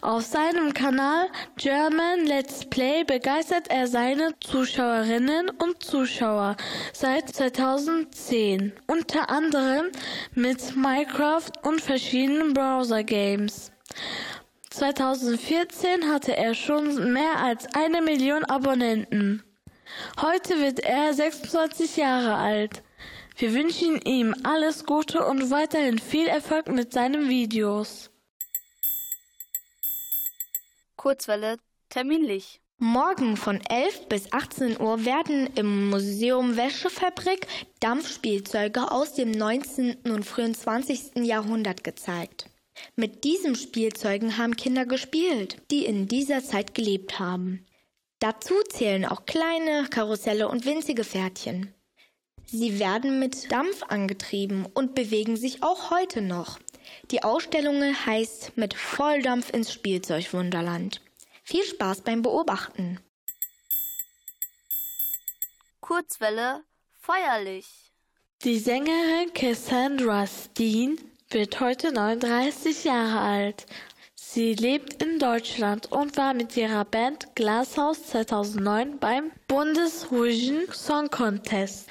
Auf 0.00 0.24
seinem 0.24 0.74
Kanal 0.74 1.28
German 1.56 2.26
Let's 2.26 2.64
Play 2.64 3.04
begeistert 3.04 3.68
er 3.68 3.86
seine 3.86 4.34
Zuschauerinnen 4.40 5.48
und 5.50 5.80
Zuschauer 5.80 6.56
seit 6.92 7.28
2010, 7.28 8.72
unter 8.88 9.30
anderem 9.30 9.86
mit 10.34 10.74
Minecraft 10.74 11.52
und 11.62 11.80
verschiedenen 11.80 12.52
Browser-Games. 12.52 13.70
2014 14.70 16.10
hatte 16.10 16.36
er 16.36 16.54
schon 16.54 17.12
mehr 17.12 17.38
als 17.38 17.66
eine 17.74 18.02
Million 18.02 18.44
Abonnenten. 18.44 19.44
Heute 20.20 20.58
wird 20.60 20.80
er 20.80 21.14
26 21.14 21.98
Jahre 21.98 22.34
alt. 22.34 22.82
Wir 23.36 23.54
wünschen 23.54 24.00
ihm 24.02 24.34
alles 24.42 24.84
Gute 24.84 25.24
und 25.26 25.50
weiterhin 25.50 25.98
viel 25.98 26.26
Erfolg 26.26 26.68
mit 26.68 26.92
seinen 26.92 27.28
Videos. 27.28 28.11
Kurzwelle 31.02 31.56
terminlich. 31.88 32.60
Morgen 32.78 33.36
von 33.36 33.60
11 33.60 34.06
bis 34.06 34.32
18 34.32 34.80
Uhr 34.80 35.04
werden 35.04 35.48
im 35.56 35.90
Museum 35.90 36.56
Wäschefabrik 36.56 37.48
Dampfspielzeuge 37.80 38.88
aus 38.88 39.12
dem 39.14 39.32
19. 39.32 39.96
und 40.04 40.24
frühen 40.24 40.54
20. 40.54 41.16
Jahrhundert 41.26 41.82
gezeigt. 41.82 42.48
Mit 42.94 43.24
diesen 43.24 43.56
Spielzeugen 43.56 44.38
haben 44.38 44.54
Kinder 44.54 44.86
gespielt, 44.86 45.56
die 45.72 45.86
in 45.86 46.06
dieser 46.06 46.44
Zeit 46.44 46.72
gelebt 46.72 47.18
haben. 47.18 47.66
Dazu 48.20 48.54
zählen 48.70 49.04
auch 49.04 49.26
kleine 49.26 49.88
Karusselle 49.90 50.48
und 50.48 50.66
winzige 50.66 51.02
Pferdchen. 51.02 51.74
Sie 52.46 52.78
werden 52.78 53.18
mit 53.18 53.50
Dampf 53.50 53.82
angetrieben 53.88 54.66
und 54.72 54.94
bewegen 54.94 55.36
sich 55.36 55.64
auch 55.64 55.90
heute 55.90 56.22
noch. 56.22 56.60
Die 57.10 57.22
Ausstellung 57.22 57.82
heißt 57.82 58.56
mit 58.56 58.74
Volldampf 58.74 59.50
ins 59.50 59.72
Spielzeugwunderland. 59.72 61.00
Viel 61.44 61.64
Spaß 61.64 62.02
beim 62.02 62.22
Beobachten. 62.22 63.00
Kurzwelle, 65.80 66.62
feierlich. 67.00 67.92
Die 68.44 68.58
Sängerin 68.58 69.32
Cassandra 69.34 70.26
Steen 70.26 70.98
wird 71.30 71.60
heute 71.60 71.92
39 71.92 72.84
Jahre 72.84 73.20
alt. 73.20 73.66
Sie 74.14 74.54
lebt 74.54 75.02
in 75.02 75.18
Deutschland 75.18 75.92
und 75.92 76.16
war 76.16 76.32
mit 76.32 76.56
ihrer 76.56 76.84
Band 76.84 77.34
Glashaus 77.34 78.06
2009 78.06 78.98
beim 78.98 79.30
Bundesruhischen 79.46 80.72
Song 80.72 81.10
Contest. 81.10 81.88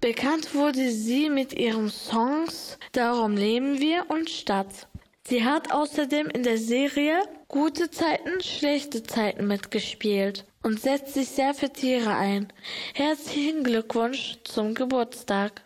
Bekannt 0.00 0.54
wurde 0.54 0.90
sie 0.90 1.28
mit 1.28 1.54
ihren 1.54 1.90
Songs 1.90 2.78
Darum 2.92 3.36
leben 3.36 3.80
wir 3.80 4.06
und 4.08 4.30
Stadt. 4.30 4.88
Sie 5.26 5.44
hat 5.44 5.72
außerdem 5.72 6.28
in 6.28 6.42
der 6.42 6.58
Serie 6.58 7.20
Gute 7.48 7.90
Zeiten, 7.90 8.40
schlechte 8.40 9.02
Zeiten 9.02 9.46
mitgespielt 9.46 10.44
und 10.62 10.80
setzt 10.80 11.14
sich 11.14 11.28
sehr 11.28 11.54
für 11.54 11.70
Tiere 11.70 12.14
ein. 12.14 12.52
Herzlichen 12.94 13.64
Glückwunsch 13.64 14.38
zum 14.44 14.74
Geburtstag. 14.74 15.62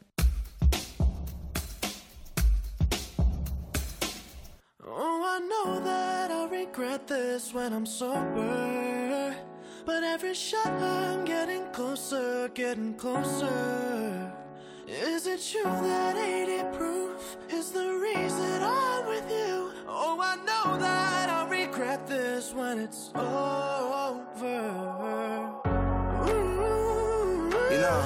Oh, 4.85 5.25
I 5.25 5.41
know 5.41 5.81
that 5.85 6.31
I'll 6.31 6.49
regret 6.49 7.07
this 7.07 7.53
when 7.53 7.73
I'm 7.73 7.87
sober. 7.87 8.93
But 9.85 10.05
every 10.05 10.35
shot 10.35 10.67
I'm 10.67 11.25
getting 11.25 11.65
closer, 11.73 12.49
getting 12.55 12.95
closer. 12.95 14.33
Is 14.87 15.27
it 15.27 15.41
true 15.43 15.63
that 15.65 16.17
80 16.17 16.77
proof 16.77 17.37
is 17.51 17.71
the 17.73 17.89
reason 17.99 18.63
I'm 18.63 19.07
with 19.07 19.29
you? 19.31 19.73
Oh, 19.89 20.19
I 20.21 20.37
know 20.37 20.79
that 20.79 21.29
I'll 21.31 21.49
regret 21.49 22.07
this 22.07 22.53
when 22.55 22.79
it's 22.79 23.11
over. 23.15 24.23
Ooh, 26.29 27.51
You 27.73 27.81
know, 27.81 28.03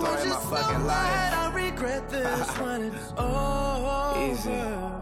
story 0.00 0.30
of 0.30 0.50
my 0.50 0.56
fucking 0.60 0.84
life. 0.84 1.34
I 1.34 1.52
regret 1.54 2.08
this 2.10 2.48
when 2.58 2.82
it's 2.82 3.12
over. 3.18 4.32
Easy. 4.32 4.95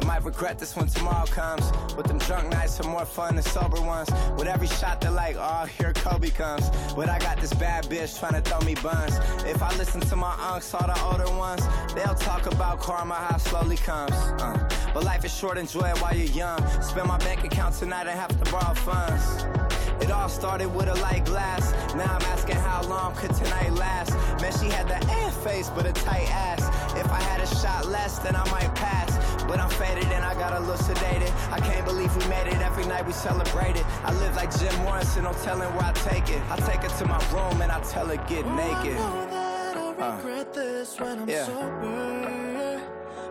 I 0.00 0.04
might 0.04 0.24
regret 0.24 0.60
this 0.60 0.76
when 0.76 0.86
tomorrow 0.86 1.26
comes. 1.26 1.72
With 1.96 2.06
them 2.06 2.18
drunk 2.18 2.50
nights 2.50 2.78
are 2.78 2.88
more 2.88 3.04
fun 3.04 3.34
than 3.34 3.42
sober 3.42 3.80
ones. 3.80 4.08
With 4.38 4.46
every 4.46 4.68
shot, 4.68 5.00
they're 5.00 5.10
like, 5.10 5.34
oh, 5.36 5.66
here 5.76 5.92
Kobe 5.92 6.30
comes. 6.30 6.70
But 6.94 7.08
I 7.08 7.18
got 7.18 7.40
this 7.40 7.52
bad 7.54 7.86
bitch 7.86 8.16
trying 8.18 8.40
to 8.40 8.40
throw 8.40 8.60
me 8.60 8.76
buns. 8.76 9.18
If 9.44 9.60
I 9.60 9.76
listen 9.76 10.00
to 10.02 10.14
my 10.14 10.34
unks, 10.34 10.72
all 10.72 10.86
the 10.86 11.02
older 11.02 11.36
ones, 11.36 11.66
they'll 11.96 12.14
talk 12.14 12.46
about 12.46 12.78
karma, 12.78 13.14
how 13.14 13.38
slowly 13.38 13.76
comes. 13.76 14.12
Uh, 14.12 14.68
but 14.94 15.02
life 15.02 15.24
is 15.24 15.36
short, 15.36 15.58
enjoy 15.58 15.88
it 15.88 15.98
while 16.00 16.14
you're 16.16 16.26
young. 16.26 16.60
Spend 16.80 17.08
my 17.08 17.18
bank 17.18 17.42
account 17.42 17.74
tonight 17.74 18.06
and 18.06 18.18
have 18.18 18.30
to 18.40 18.52
borrow 18.52 18.74
funds. 18.74 19.67
It 20.00 20.10
all 20.10 20.28
started 20.28 20.68
with 20.68 20.88
a 20.88 20.94
light 20.96 21.24
glass. 21.24 21.72
Now 21.94 22.16
I'm 22.16 22.22
asking 22.22 22.56
how 22.56 22.82
long 22.82 23.14
could 23.14 23.34
tonight 23.34 23.72
last. 23.72 24.12
Man, 24.40 24.52
she 24.60 24.68
had 24.68 24.86
the 24.88 25.00
air 25.12 25.30
face, 25.30 25.70
but 25.70 25.86
a 25.86 25.92
tight 25.92 26.30
ass. 26.30 26.62
If 26.96 27.10
I 27.10 27.20
had 27.20 27.40
a 27.40 27.46
shot 27.46 27.86
less, 27.86 28.18
then 28.18 28.36
I 28.36 28.48
might 28.50 28.72
pass. 28.74 29.08
But 29.44 29.58
I'm 29.60 29.70
faded 29.70 30.04
and 30.04 30.24
I 30.24 30.34
got 30.34 30.52
a 30.52 30.60
little 30.60 30.76
sedated. 30.76 31.32
I 31.50 31.58
can't 31.60 31.84
believe 31.84 32.14
we 32.16 32.26
made 32.28 32.46
it. 32.46 32.60
Every 32.60 32.86
night 32.86 33.06
we 33.06 33.12
celebrated. 33.12 33.84
I 34.04 34.12
live 34.14 34.36
like 34.36 34.56
Jim 34.58 34.74
Morrison, 34.82 35.24
no 35.24 35.32
telling 35.32 35.70
where 35.74 35.86
I 35.86 35.92
take 35.92 36.28
it. 36.30 36.42
I 36.50 36.56
take 36.56 36.82
her 36.82 36.98
to 36.98 37.04
my 37.06 37.18
room 37.32 37.60
and 37.62 37.72
I 37.72 37.80
tell 37.80 38.06
her 38.06 38.16
get 38.28 38.44
oh, 38.44 38.54
naked. 38.54 38.98
I 38.98 39.10
know 39.10 39.26
that 39.30 39.76
I 39.76 40.08
uh. 40.08 40.16
regret 40.16 40.54
this 40.54 41.00
when 41.00 41.20
I'm 41.20 41.28
yeah. 41.28 41.46
sober. 41.46 42.82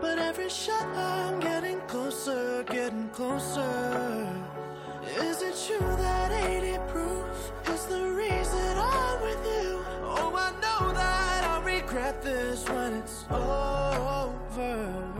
But 0.02 0.20
every 0.20 0.50
shot 0.50 0.86
I'm 0.96 1.40
getting 1.40 1.80
closer, 1.82 2.64
getting 2.64 3.10
closer. 3.10 4.57
Is 5.20 5.42
it 5.42 5.56
true 5.66 5.96
that 5.98 6.32
80 6.32 6.78
proof 6.90 7.26
is 7.70 7.86
the 7.88 8.04
reason 8.12 8.78
I'm 8.78 9.22
with 9.22 9.44
you? 9.46 9.84
Oh, 10.04 10.32
I 10.36 10.52
know 10.62 10.94
that 10.94 11.44
I'll 11.44 11.64
regret 11.64 12.22
this 12.22 12.64
when 12.70 12.94
it's 12.94 13.26
over. 13.32 15.17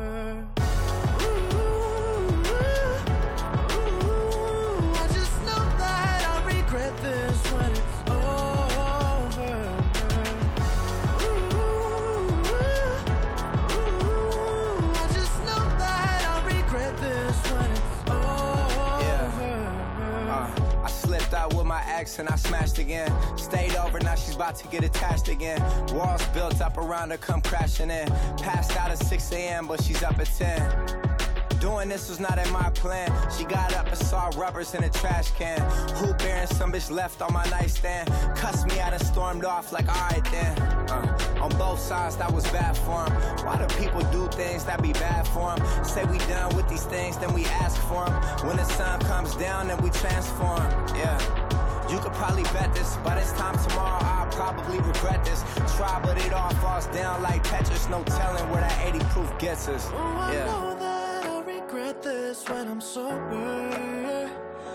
And 21.98 22.30
I 22.30 22.36
smashed 22.36 22.78
again. 22.78 23.12
Stayed 23.38 23.76
over, 23.76 24.00
now 24.00 24.14
she's 24.14 24.36
about 24.36 24.56
to 24.58 24.68
get 24.68 24.84
attached 24.84 25.30
again. 25.30 25.60
Walls 25.96 26.24
built 26.28 26.62
up 26.62 26.78
around 26.78 27.10
her, 27.10 27.18
come 27.18 27.42
crashing 27.42 27.90
in. 27.90 28.08
Passed 28.38 28.78
out 28.78 28.92
at 28.92 29.00
6 29.00 29.32
a.m., 29.32 29.66
but 29.66 29.82
she's 29.82 30.04
up 30.04 30.20
at 30.20 30.28
10. 30.28 31.18
Doing 31.60 31.90
this 31.90 32.08
was 32.08 32.20
not 32.20 32.38
in 32.38 32.54
my 32.54 32.70
plan. 32.70 33.12
She 33.36 33.46
got 33.46 33.74
up 33.74 33.88
and 33.88 33.98
saw 33.98 34.30
rubbers 34.36 34.76
in 34.76 34.84
a 34.84 34.90
trash 34.90 35.32
can. 35.32 35.60
Who 35.96 36.14
bearing 36.14 36.46
some 36.46 36.72
bitch 36.72 36.92
left 36.92 37.24
on 37.24 37.34
my 37.34 37.46
nightstand? 37.46 38.12
Cussed 38.36 38.68
me 38.68 38.80
out 38.80 38.94
and 38.94 39.04
stormed 39.04 39.44
off 39.44 39.72
like, 39.72 39.88
alright 39.88 40.24
then. 40.26 40.56
Uh, 40.62 41.40
on 41.42 41.50
both 41.58 41.80
sides, 41.80 42.16
that 42.18 42.32
was 42.32 42.46
bad 42.52 42.78
for 42.78 43.06
him. 43.06 43.44
Why 43.44 43.58
do 43.58 43.66
people 43.76 44.02
do 44.12 44.28
things 44.38 44.66
that 44.66 44.84
be 44.84 44.94
bad 44.94 45.28
for 45.30 45.56
them? 45.56 45.84
Say 45.84 46.06
we 46.06 46.20
done 46.20 46.56
with 46.56 46.70
these 46.70 46.86
things, 46.86 47.18
then 47.18 47.34
we 47.34 47.46
ask 47.46 47.82
for 47.88 48.06
them. 48.06 48.48
When 48.48 48.58
the 48.58 48.66
sun 48.66 49.00
comes 49.00 49.36
down, 49.36 49.68
then 49.68 49.82
we 49.82 49.90
transform. 49.90 50.62
Yeah. 50.96 51.67
You 51.90 52.00
could 52.00 52.14
probably 52.14 52.44
bet 52.44 52.74
this. 52.76 52.98
By 52.98 53.16
this 53.16 53.32
time 53.34 53.58
tomorrow, 53.68 54.04
I'll 54.04 54.32
probably 54.32 54.78
regret 54.80 55.24
this. 55.24 55.42
Try, 55.78 56.00
but 56.04 56.18
it 56.26 56.34
all 56.34 56.50
falls 56.56 56.88
down 56.88 57.24
like 57.24 57.44
Tetris. 57.44 57.90
No 57.90 58.04
telling 58.04 58.50
where 58.52 58.62
that 58.62 58.78
80 58.86 59.00
proof 59.14 59.38
gets 59.40 59.68
us. 59.70 59.90
Oh, 59.94 59.98
I 59.98 60.34
Yeah. 60.34 60.46
know 60.46 60.76
that 60.80 61.26
I'll 61.26 61.44
regret 61.44 62.02
this 62.04 62.44
when 62.50 62.68
I'm 62.68 62.82
sober. 62.82 64.30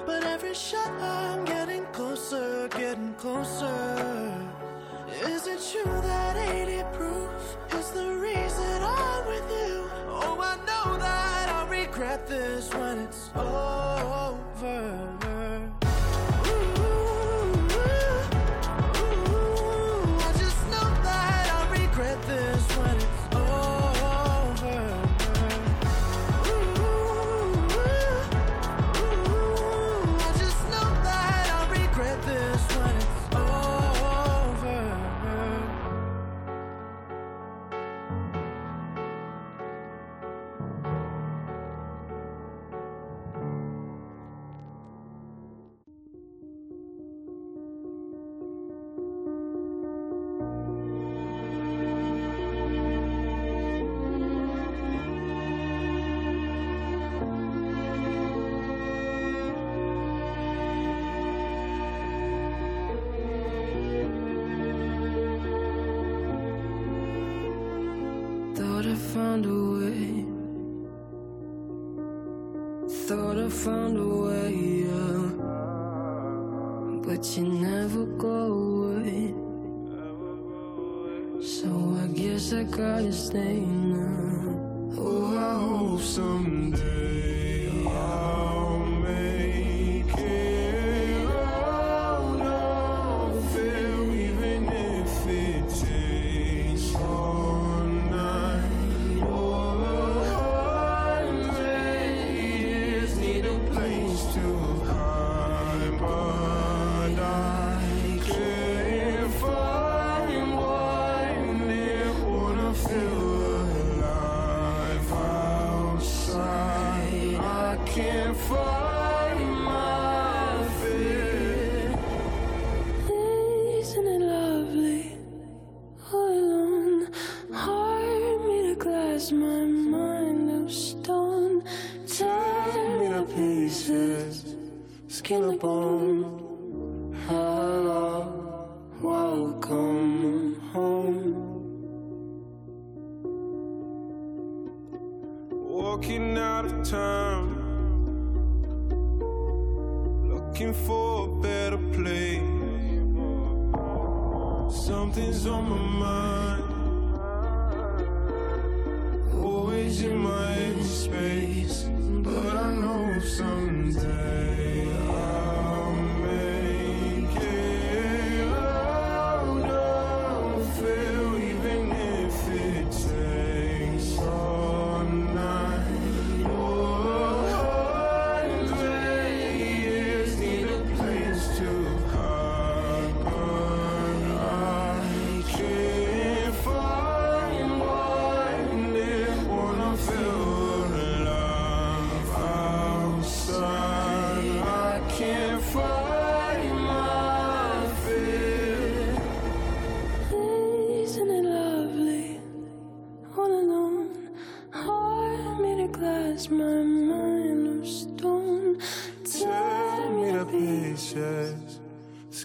But 0.06 0.24
every 0.24 0.54
shot 0.54 0.90
I'm 1.00 1.44
getting 1.44 1.84
closer, 1.92 2.68
getting 2.68 3.14
closer. 3.14 4.32
Is 5.22 5.46
it 5.46 5.60
true 5.70 6.00
that 6.02 6.36
80 6.36 6.82
proof 6.92 7.30
is 7.78 7.90
the 7.90 8.08
reason 8.16 8.82
I'm 8.82 9.26
with 9.26 9.48
you? 9.50 9.90
Oh, 10.08 10.40
I 10.40 10.56
know 10.68 10.96
that 10.98 11.48
I'll 11.50 11.68
regret 11.68 12.26
this 12.26 12.72
when 12.74 12.98
it's 12.98 13.30
over. 13.36 15.21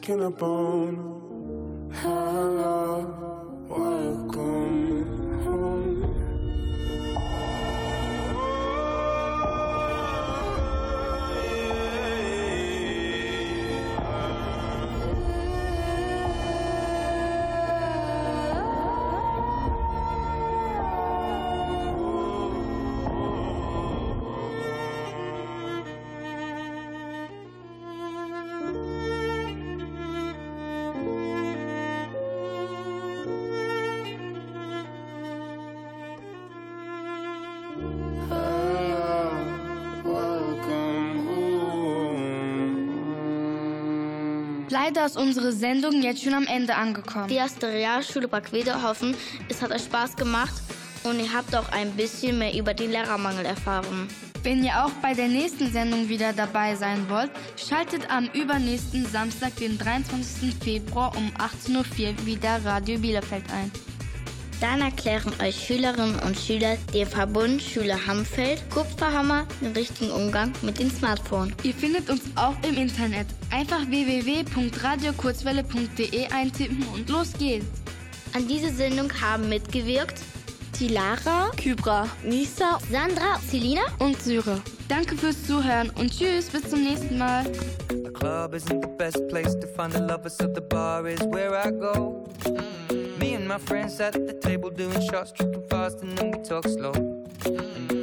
kicking 0.08 0.24
a 0.24 0.30
bone. 0.30 1.27
Leider 44.88 45.06
ist 45.06 45.18
unsere 45.18 45.52
Sendung 45.52 46.02
jetzt 46.02 46.24
schon 46.24 46.34
am 46.34 46.48
Ende 46.48 46.74
angekommen. 46.74 47.30
Wir 47.30 47.44
aus 47.44 47.56
der 47.56 47.74
Realschule 47.74 48.30
Brackwede 48.30 48.84
hoffen, 48.84 49.18
es 49.50 49.62
hat 49.62 49.72
euch 49.72 49.82
Spaß 49.82 50.16
gemacht 50.16 50.54
und 51.04 51.20
ihr 51.20 51.34
habt 51.34 51.54
auch 51.58 51.70
ein 51.74 51.92
bisschen 51.92 52.38
mehr 52.38 52.56
über 52.58 52.74
den 52.74 52.92
Lehrermangel 52.92 53.46
erfahren. 53.46 54.08
Wenn 54.44 54.64
ihr 54.64 54.86
auch 54.86 54.92
bei 55.02 55.14
der 55.14 55.28
nächsten 55.28 55.70
Sendung 55.70 56.08
wieder 56.08 56.32
dabei 56.32 56.74
sein 56.76 57.10
wollt, 57.10 57.30
schaltet 57.58 58.10
am 58.10 58.30
übernächsten 58.34 59.06
Samstag, 59.06 59.58
den 59.58 59.78
23. 59.78 60.56
Februar 60.64 61.12
um 61.18 61.34
18.04 61.34 61.76
Uhr 61.76 62.26
wieder 62.26 62.64
Radio 62.64 62.98
Bielefeld 62.98 63.44
ein. 63.52 63.70
Dann 64.62 64.80
erklären 64.80 65.34
euch 65.42 65.66
Schülerinnen 65.66 66.18
und 66.20 66.40
Schüler 66.40 66.78
den 66.94 67.08
Verbund 67.08 67.62
Schule 67.62 68.08
Hamfeld 68.08 68.64
Kupferhammer 68.70 69.46
den 69.60 69.74
richtigen 69.74 70.12
Umgang 70.12 70.54
mit 70.62 70.80
dem 70.80 70.90
Smartphone. 70.90 71.54
Ihr 71.64 71.74
findet 71.74 72.10
uns 72.10 72.22
auch 72.38 72.56
im 72.64 72.78
Internet. 72.78 73.28
Einfach 73.50 73.88
www.radiokurzwelle.de 73.88 76.28
eintippen 76.32 76.86
und 76.93 77.10
los 77.10 77.34
geht's. 77.34 77.66
An 78.34 78.48
dieser 78.48 78.70
Sendung 78.70 79.12
haben 79.22 79.50
mitgewirkt 79.50 80.22
die 80.80 80.88
Lara, 80.89 81.50
Kybra, 81.58 82.08
Nisa, 82.24 82.78
Sandra, 82.91 83.39
Selina 83.48 83.82
und 84.00 84.22
Syre. 84.22 84.62
Danke 84.88 85.16
fürs 85.16 85.48
Zuhören 85.48 85.89
und 85.91 86.12
tschüss, 86.12 86.50
bis 86.50 86.70
zum 86.70 86.84
nächsten 86.84 87.18
Mal. 87.18 87.45
The 87.89 88.12
club 88.14 88.54
isn't 88.54 88.82
the 88.82 88.89
best 88.98 89.26
place 89.28 89.58
to 89.60 89.68
find 89.68 89.93
the 89.93 90.02
lovers, 90.02 90.38
so 90.38 90.48
the 90.48 90.62
bar 90.62 91.08
is 91.08 91.20
where 91.32 91.56
I 91.56 91.72
go. 91.72 92.24
Me 93.20 93.36
and 93.36 93.48
my 93.48 93.58
friends 93.58 94.00
at 94.00 94.14
the 94.14 94.39
table 94.39 94.70
doing 94.70 95.02
shots, 95.10 95.34
tripping 95.34 95.68
fast, 95.68 96.04
and 96.04 96.16
then 96.18 96.32
we 96.32 96.38
talk 96.43 96.68
slow. 96.68 96.93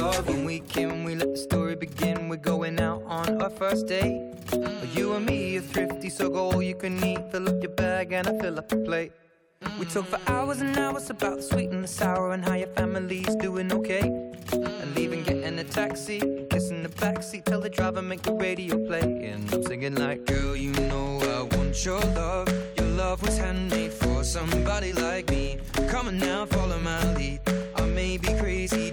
Of. 0.00 0.28
When 0.28 0.44
we 0.44 0.60
can, 0.60 1.04
we 1.04 1.14
let 1.14 1.30
the 1.32 1.38
story 1.38 1.76
begin. 1.76 2.28
We're 2.28 2.36
going 2.36 2.80
out 2.80 3.02
on 3.06 3.40
our 3.42 3.50
first 3.50 3.86
date. 3.86 4.34
You 4.94 5.14
and 5.14 5.26
me 5.26 5.56
are 5.56 5.60
thrifty, 5.60 6.10
so 6.10 6.28
go 6.28 6.50
all 6.50 6.62
you 6.62 6.74
can 6.74 7.02
eat. 7.04 7.30
Fill 7.30 7.48
up 7.48 7.62
your 7.62 7.72
bag 7.72 8.12
and 8.12 8.26
I 8.28 8.38
fill 8.38 8.58
up 8.58 8.68
the 8.68 8.76
plate. 8.76 9.12
We 9.78 9.86
talk 9.86 10.06
for 10.06 10.20
hours 10.30 10.60
and 10.60 10.76
hours 10.76 11.10
about 11.10 11.36
the 11.36 11.42
sweet 11.42 11.70
and 11.70 11.82
the 11.82 11.88
sour 11.88 12.32
and 12.32 12.44
how 12.44 12.54
your 12.54 12.68
family's 12.68 13.34
doing 13.36 13.72
okay. 13.72 14.02
And 14.52 14.94
leaving, 14.94 15.22
getting 15.22 15.58
a 15.58 15.64
taxi, 15.64 16.20
kissing 16.50 16.82
the 16.82 16.90
backseat, 16.90 17.44
tell 17.44 17.60
the 17.60 17.70
driver 17.70 18.02
make 18.02 18.22
the 18.22 18.34
radio 18.34 18.76
play. 18.86 19.00
And 19.00 19.52
I'm 19.52 19.62
singing 19.64 19.94
like, 19.94 20.26
girl, 20.26 20.54
you 20.54 20.72
know 20.72 21.18
I 21.20 21.56
want 21.56 21.84
your 21.84 22.00
love. 22.00 22.48
Your 22.76 22.88
love 22.88 23.22
was 23.22 23.38
handmade 23.38 23.92
for 23.92 24.22
somebody 24.22 24.92
like 24.92 25.30
me. 25.30 25.58
Come 25.88 26.08
on 26.08 26.18
now, 26.18 26.46
follow 26.46 26.78
my 26.78 27.14
lead. 27.14 27.40
I 27.76 27.86
may 27.86 28.16
be 28.18 28.32
crazy 28.34 28.92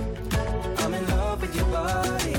With 1.41 1.55
your 1.55 1.65
body. 1.65 2.35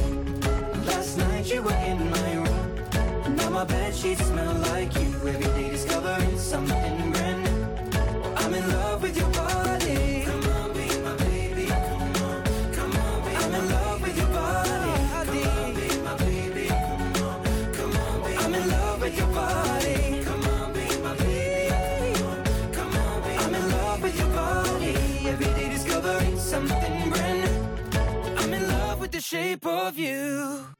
Last 0.87 1.19
night 1.19 1.53
you 1.53 1.61
were 1.63 1.73
in 1.73 2.09
my 2.09 2.35
room. 2.35 3.37
Now 3.37 3.51
my 3.51 3.65
bed 3.65 3.93
sheets 3.93 4.25
smell 4.25 4.55
like 4.71 4.95
you. 4.95 5.09
Every 5.27 5.45
day 5.45 5.71
discovering 5.71 6.39
something 6.39 7.12
shape 29.33 29.64
of 29.64 29.97
you. 29.97 30.72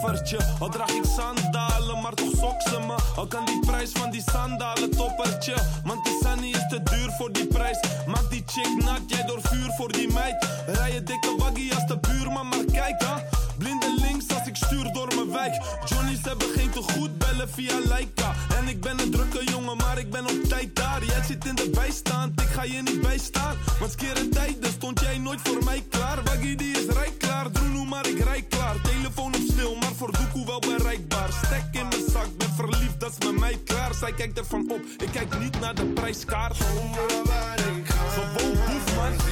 Al 0.00 0.68
draag 0.68 0.90
ik 0.90 1.04
sandalen, 1.16 2.00
maar 2.00 2.14
toch 2.14 2.32
sok 2.38 2.60
ze 2.60 2.80
me. 2.86 2.94
Al 3.16 3.26
kan 3.26 3.44
die 3.44 3.60
prijs 3.60 3.90
van 3.92 4.10
die 4.10 4.22
sandalen 4.32 4.90
toppertje. 4.90 5.54
Want 5.84 6.04
die 6.04 6.18
sunny 6.22 6.48
is 6.48 6.66
te 6.68 6.82
duur 6.82 7.10
voor 7.18 7.32
die 7.32 7.46
prijs. 7.46 7.78
Maak 8.06 8.30
die 8.30 8.42
chick 8.46 8.84
nat, 8.84 9.00
jij 9.06 9.22
door 9.22 9.40
vuur 9.42 9.70
voor 9.76 9.92
die 9.92 10.12
meid. 10.12 10.46
Rij 10.66 10.92
je 10.92 11.02
dikke 11.02 11.34
waggie 11.38 11.74
als 11.74 11.86
de 11.86 11.98
buurman, 11.98 12.48
maar 12.48 12.64
kijk 12.72 13.02
ha. 13.02 13.22
Blinde 13.58 13.94
links 13.98 14.29
stuur 14.64 14.92
door 14.92 15.08
mijn 15.14 15.30
wijk. 15.30 15.54
Johnny's 15.84 16.22
hebben 16.22 16.48
geen 16.54 16.70
te 16.70 16.82
goed 16.82 17.18
bellen 17.18 17.48
via 17.48 17.78
Leica. 17.84 18.34
En 18.58 18.68
ik 18.68 18.80
ben 18.80 19.00
een 19.00 19.10
drukke 19.10 19.44
jongen, 19.44 19.76
maar 19.76 19.98
ik 19.98 20.10
ben 20.10 20.24
op 20.24 20.44
tijd 20.48 20.76
daar. 20.76 21.04
Jij 21.04 21.22
zit 21.26 21.44
in 21.46 21.54
de 21.54 21.70
bijstand, 21.70 22.40
ik 22.40 22.48
ga 22.48 22.62
je 22.62 22.82
niet 22.82 23.00
bijstaan. 23.00 23.56
Want 23.78 23.92
skere 23.92 24.28
tijden 24.28 24.72
stond 24.72 25.00
jij 25.00 25.18
nooit 25.18 25.40
voor 25.42 25.64
mij 25.64 25.84
klaar. 25.88 26.22
Waggie 26.24 26.56
die 26.56 26.70
is 26.78 26.86
rijk 26.86 27.18
klaar, 27.18 27.50
droenoe 27.50 27.86
maar 27.86 28.06
ik 28.06 28.18
rijk 28.18 28.48
klaar. 28.48 28.80
Telefoon 28.80 29.34
op 29.34 29.42
stil, 29.52 29.74
maar 29.74 29.94
voor 29.96 30.12
doekoe 30.12 30.46
wel 30.46 30.60
bereikbaar. 30.60 31.28
Stek 31.44 31.64
in 31.72 31.88
mijn 31.88 32.10
zak, 32.12 32.36
ben 32.36 32.54
verliefd, 32.54 33.00
dat 33.00 33.10
is 33.18 33.26
met 33.26 33.38
mij 33.38 33.58
klaar. 33.64 33.94
Zij 33.94 34.12
kijkt 34.12 34.38
ervan 34.38 34.70
op, 34.70 34.80
ik 34.98 35.08
kijk 35.12 35.38
niet 35.38 35.60
naar 35.60 35.74
de 35.74 35.84
prijskaart. 35.84 36.56
Overal 36.60 37.24
waar 37.24 37.58
ik 37.58 37.86
ga, 37.86 38.08
Gewoon 38.08 38.52
boef 38.52 38.96
man. 38.96 39.30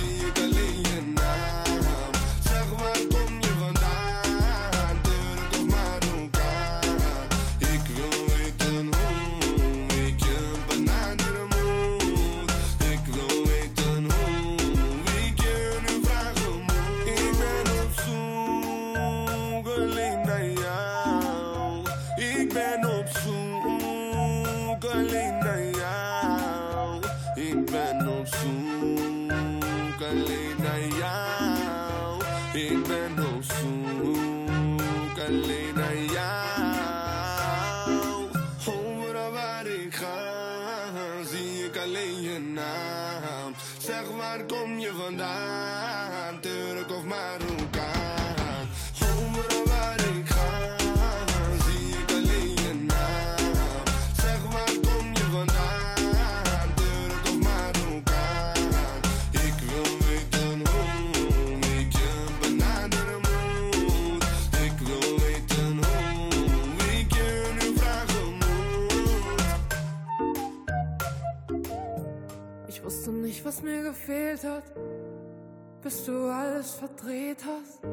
Gefehlt 74.08 74.44
hat, 74.44 74.64
bis 75.82 76.06
du 76.06 76.30
alles 76.30 76.72
verdreht 76.72 77.44
hast. 77.44 77.84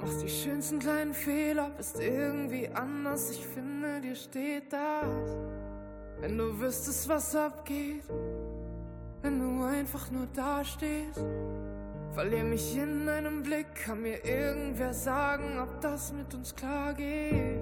Machst 0.00 0.22
die 0.22 0.28
schönsten 0.28 0.78
kleinen 0.78 1.12
Fehler, 1.12 1.70
bist 1.76 2.00
irgendwie 2.00 2.68
anders. 2.68 3.30
Ich 3.30 3.46
finde, 3.46 4.00
dir 4.00 4.16
steht 4.16 4.72
das. 4.72 5.36
Wenn 6.18 6.38
du 6.38 6.58
wüsstest, 6.58 7.08
was 7.10 7.36
abgeht, 7.36 8.04
wenn 9.20 9.38
du 9.38 9.62
einfach 9.64 10.10
nur 10.10 10.26
dastehst. 10.34 11.22
Verlier 12.12 12.44
mich 12.44 12.76
in 12.76 13.06
einem 13.06 13.42
Blick, 13.42 13.74
kann 13.74 14.00
mir 14.00 14.24
irgendwer 14.24 14.94
sagen, 14.94 15.58
ob 15.58 15.80
das 15.82 16.12
mit 16.12 16.32
uns 16.34 16.54
klar 16.54 16.94
geht. 16.94 17.60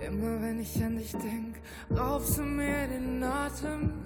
Immer 0.00 0.40
wenn 0.40 0.60
ich 0.60 0.82
an 0.82 0.96
dich 0.96 1.12
denk, 1.12 1.60
raubst 1.94 2.38
du 2.38 2.42
mir 2.42 2.86
den 2.88 3.22
Atem. 3.22 4.04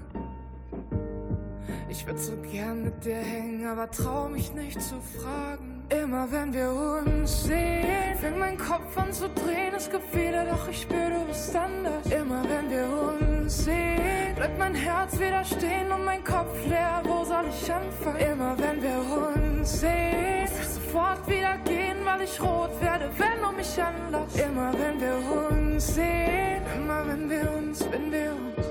Ich 1.91 2.07
würd 2.07 2.19
so 2.19 2.33
gern 2.53 2.85
mit 2.85 3.03
dir 3.03 3.17
hängen, 3.17 3.67
aber 3.67 3.91
trau 3.91 4.29
mich 4.29 4.53
nicht 4.53 4.81
zu 4.81 4.97
fragen. 5.01 5.83
Immer 5.89 6.31
wenn 6.31 6.53
wir 6.53 6.71
uns 6.71 7.45
sehen, 7.45 8.17
fängt 8.21 8.39
mein 8.39 8.59
Kopf 8.59 8.97
an 8.97 9.11
zu 9.11 9.27
drehen. 9.31 9.73
Es 9.75 9.91
gibt 9.91 10.05
viele, 10.13 10.45
doch 10.45 10.69
ich 10.69 10.83
spür, 10.83 11.09
du 11.09 11.25
bist 11.25 11.57
anders. 11.57 12.05
Immer 12.13 12.43
wenn 12.45 12.71
wir 12.71 12.87
uns 12.87 13.65
sehen, 13.65 14.35
bleibt 14.37 14.59
mein 14.59 14.75
Herz 14.75 15.19
wieder 15.19 15.43
stehen 15.45 15.91
und 15.91 16.05
mein 16.05 16.23
Kopf 16.25 16.55
leer. 16.67 17.01
Wo 17.05 17.25
soll 17.25 17.47
ich 17.49 17.73
anfangen? 17.73 18.33
Immer 18.33 18.59
wenn 18.59 18.83
wir 18.83 18.99
uns 18.99 19.81
sehen, 19.81 20.43
muss 20.43 20.51
ich 20.61 20.69
sofort 20.69 21.27
wieder 21.27 21.57
gehen, 21.65 21.97
weil 22.05 22.21
ich 22.21 22.39
rot 22.39 22.71
werde, 22.83 23.09
wenn 23.17 23.43
du 23.43 23.57
mich 23.57 23.83
anlässt. 23.83 24.39
Immer 24.39 24.73
wenn 24.75 25.01
wir 25.01 25.49
uns 25.49 25.95
sehen, 25.95 26.63
immer 26.77 27.07
wenn 27.07 27.31
wir 27.31 27.51
uns, 27.51 27.81
wenn 27.91 28.13
wir 28.13 28.33
uns, 28.33 28.68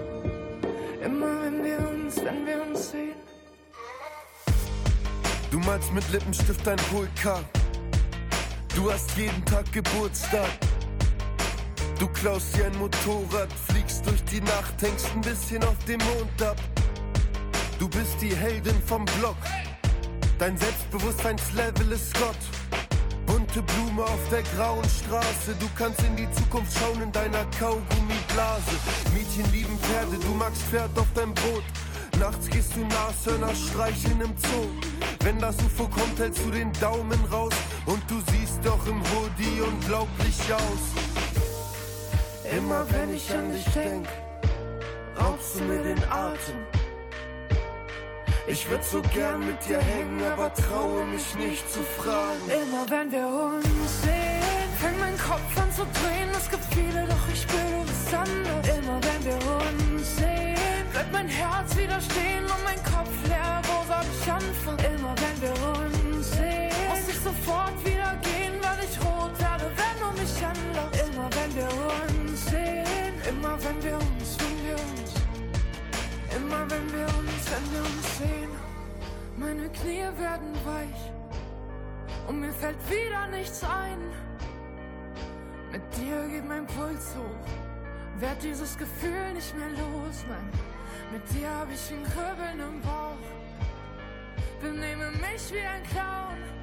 immer 1.03 1.41
wenn 1.43 1.63
wir 1.63 1.79
uns, 1.89 2.17
wenn 2.17 2.45
wir 2.45 2.61
uns 2.61 2.91
sehen. 2.91 3.15
Du 5.51 5.59
malst 5.59 5.93
mit 5.93 6.09
Lippenstift 6.11 6.67
ein 6.67 6.79
Vulkan. 6.91 7.43
Du 8.75 8.91
hast 8.91 9.17
jeden 9.17 9.43
Tag 9.45 9.71
Geburtstag. 9.71 10.49
Du 11.99 12.07
klaust 12.09 12.55
dir 12.55 12.65
ein 12.65 12.77
Motorrad, 12.77 13.51
fliegst 13.67 14.05
durch 14.05 14.23
die 14.25 14.41
Nacht, 14.41 14.79
hängst 14.81 15.09
ein 15.15 15.21
bisschen 15.21 15.63
auf 15.63 15.77
dem 15.87 15.99
Mond 15.99 16.41
ab. 16.41 16.57
Du 17.79 17.87
bist 17.89 18.21
die 18.21 18.35
Heldin 18.35 18.79
vom 18.85 19.05
Block. 19.19 19.37
Dein 20.37 20.57
Selbstbewusstseinslevel 20.57 21.91
ist 21.91 22.13
Gott. 22.19 22.37
Bunte 23.47 23.61
Blume 23.73 24.03
auf 24.03 24.29
der 24.29 24.43
grauen 24.43 24.83
Straße. 24.83 25.55
Du 25.59 25.67
kannst 25.77 26.01
in 26.03 26.15
die 26.15 26.29
Zukunft 26.31 26.77
schauen 26.77 27.01
in 27.01 27.11
deiner 27.11 27.45
Kaugummiblase. 27.59 28.75
Mädchen 29.13 29.51
lieben 29.53 29.77
Pferde, 29.79 30.17
du 30.17 30.33
magst 30.33 30.63
Pferd 30.63 30.97
auf 30.97 31.07
deinem 31.13 31.33
Brot. 31.33 31.63
Nachts 32.19 32.49
gehst 32.49 32.75
du 32.75 32.81
Nashörner 32.81 33.55
streicheln 33.55 34.19
im 34.21 34.33
Zoo. 34.37 34.67
Wenn 35.23 35.39
das 35.39 35.55
UFO 35.57 35.87
kommt, 35.87 36.19
hältst 36.19 36.43
du 36.45 36.51
den 36.51 36.73
Daumen 36.73 37.19
raus. 37.31 37.53
Und 37.85 38.01
du 38.09 38.15
siehst 38.31 38.59
doch 38.63 38.85
im 38.85 39.01
Hoodie 39.11 39.61
unglaublich 39.61 40.53
aus. 40.53 40.83
Immer 42.57 42.85
wenn 42.91 43.13
ich 43.13 43.31
an 43.33 43.51
dich 43.53 43.65
denk, 43.73 44.07
raubst 45.19 45.55
du 45.55 45.63
mir 45.63 45.83
den 45.83 46.03
Atem. 46.09 46.86
Ich 48.49 48.69
würd 48.69 48.81
so 48.81 49.01
gern 49.13 49.45
mit 49.45 49.57
dir 49.67 49.77
hängen, 49.77 50.23
aber 50.23 50.53
traue 50.53 51.05
mich 51.07 51.35
nicht 51.35 51.69
zu 51.69 51.83
fragen. 51.83 52.39
Immer 52.47 52.89
wenn 52.89 53.11
wir 53.11 53.27
uns 53.27 54.01
sehen, 54.01 54.71
fängt 54.79 54.99
mein 54.99 55.17
Kopf 55.17 55.51
an 55.61 55.69
zu 55.73 55.83
drehen. 55.99 56.29
Es 56.31 56.49
gibt 56.49 56.63
viele, 56.73 57.05
doch 57.07 57.27
ich 57.33 57.45
du 57.45 57.83
bist 57.85 58.13
anders. 58.13 58.67
Immer 58.69 58.99
wenn 59.03 59.25
wir 59.25 59.35
uns 59.35 60.15
sehen, 60.15 60.85
bleibt 60.93 61.11
mein 61.11 61.27
Herz 61.27 61.75
wieder 61.75 61.99
stehen 61.99 62.45
und 62.45 62.63
mein 62.63 62.81
Kopf 62.83 63.11
leer. 63.27 63.61
Wo 63.67 63.83
soll 63.85 64.05
ich 64.15 64.31
anfangen? 64.31 64.95
Immer 64.95 65.13
wenn 65.23 65.41
wir 65.41 65.55
uns 65.75 66.31
sehen, 66.31 66.71
muss 66.87 67.05
ich 67.09 67.19
sofort 67.19 67.75
wieder 67.83 68.15
gehen, 68.23 68.55
weil 68.63 68.79
ich 68.87 68.95
rot 69.03 69.35
werde, 69.43 69.69
wenn 69.75 69.97
du 69.99 70.09
mich 70.21 70.35
anlachst. 70.39 71.03
Immer 71.03 71.27
wenn 71.35 71.51
wir 71.53 71.69
uns 71.99 72.45
sehen, 72.45 73.13
immer 73.27 73.57
wenn 73.61 73.83
wir 73.83 73.95
uns, 73.95 74.37
wenn 74.39 74.57
wir 74.65 74.77
uns, 74.87 75.11
immer 76.31 76.63
wenn 76.71 76.87
wir 76.95 77.07
uns, 77.19 77.26
wir 77.71 77.79
uns 77.81 78.17
sehen. 78.17 78.51
Meine 79.37 79.69
Knie 79.69 80.09
werden 80.17 80.53
weich 80.65 81.11
und 82.27 82.39
mir 82.39 82.51
fällt 82.51 82.77
wieder 82.89 83.27
nichts 83.27 83.63
ein. 83.63 83.99
Mit 85.71 85.81
dir 85.97 86.27
geht 86.27 86.47
mein 86.47 86.65
Puls 86.65 87.15
hoch, 87.15 88.19
werd 88.19 88.41
dieses 88.41 88.77
Gefühl 88.77 89.33
nicht 89.33 89.55
mehr 89.57 89.69
los, 89.69 90.25
nein. 90.27 90.49
Mit 91.11 91.23
dir 91.31 91.49
hab 91.49 91.71
ich 91.71 91.91
ein 91.91 92.03
Kribbeln 92.03 92.59
im 92.59 92.81
Bauch, 92.81 93.25
benehme 94.61 95.11
mich 95.11 95.51
wie 95.51 95.65
ein 95.65 95.83
Clown. 95.83 96.56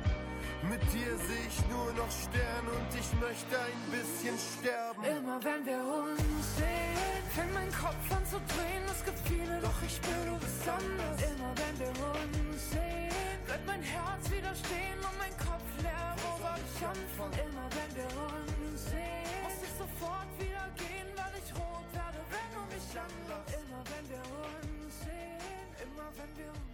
Mit 0.70 0.82
dir 0.92 1.12
seh 1.28 1.44
ich 1.46 1.60
nur 1.68 1.92
noch 1.92 2.10
Sterne 2.10 2.70
und 2.72 2.90
ich 2.96 3.10
möchte 3.20 3.54
ein 3.58 3.82
bisschen 3.92 4.36
sterben. 4.38 5.04
Immer 5.04 5.38
wenn 5.44 5.66
wir 5.66 5.82
uns 5.84 6.56
sehen, 6.56 7.24
fängt 7.34 7.52
mein 7.52 7.70
Kopf 7.72 8.04
an 8.10 8.24
zu 8.24 8.40
drehen. 8.48 8.84
Es 8.88 9.04
gibt 9.04 9.20
viele, 9.28 9.60
doch 9.60 9.78
ich 9.84 9.96
spür, 9.96 10.24
du 10.24 10.36
bist 10.40 10.64
anders. 10.68 11.16
Immer 11.20 11.52
wenn 11.60 11.76
wir 11.84 11.92
uns 11.92 12.70
sehen, 12.70 13.12
bleibt 13.44 13.66
mein 13.66 13.82
Herz 13.82 14.24
wieder 14.30 14.54
stehen 14.54 14.98
und 15.04 15.16
mein 15.20 15.36
Kopf 15.36 15.68
leer. 15.84 16.16
Wo 16.22 16.30
soll 16.40 16.60
ich 16.64 16.78
anfangen? 16.80 17.36
Immer 17.44 17.66
wenn 17.76 17.90
wir 18.00 18.10
uns 18.64 18.80
sehen, 18.88 19.28
muss 19.44 19.58
ich 19.60 19.74
sofort 19.76 20.30
wieder 20.40 20.66
gehen, 20.80 21.08
weil 21.12 21.34
ich 21.44 21.50
rot 21.60 21.88
werde, 21.92 22.20
wenn 22.32 22.48
du 22.56 22.62
mich 22.72 22.88
anlachst. 22.96 23.52
Immer 23.52 23.82
wenn 23.92 24.06
wir 24.08 24.24
uns 24.48 24.92
sehen, 25.04 25.68
immer 25.84 26.08
wenn 26.16 26.32
wir 26.40 26.50
uns, 26.50 26.73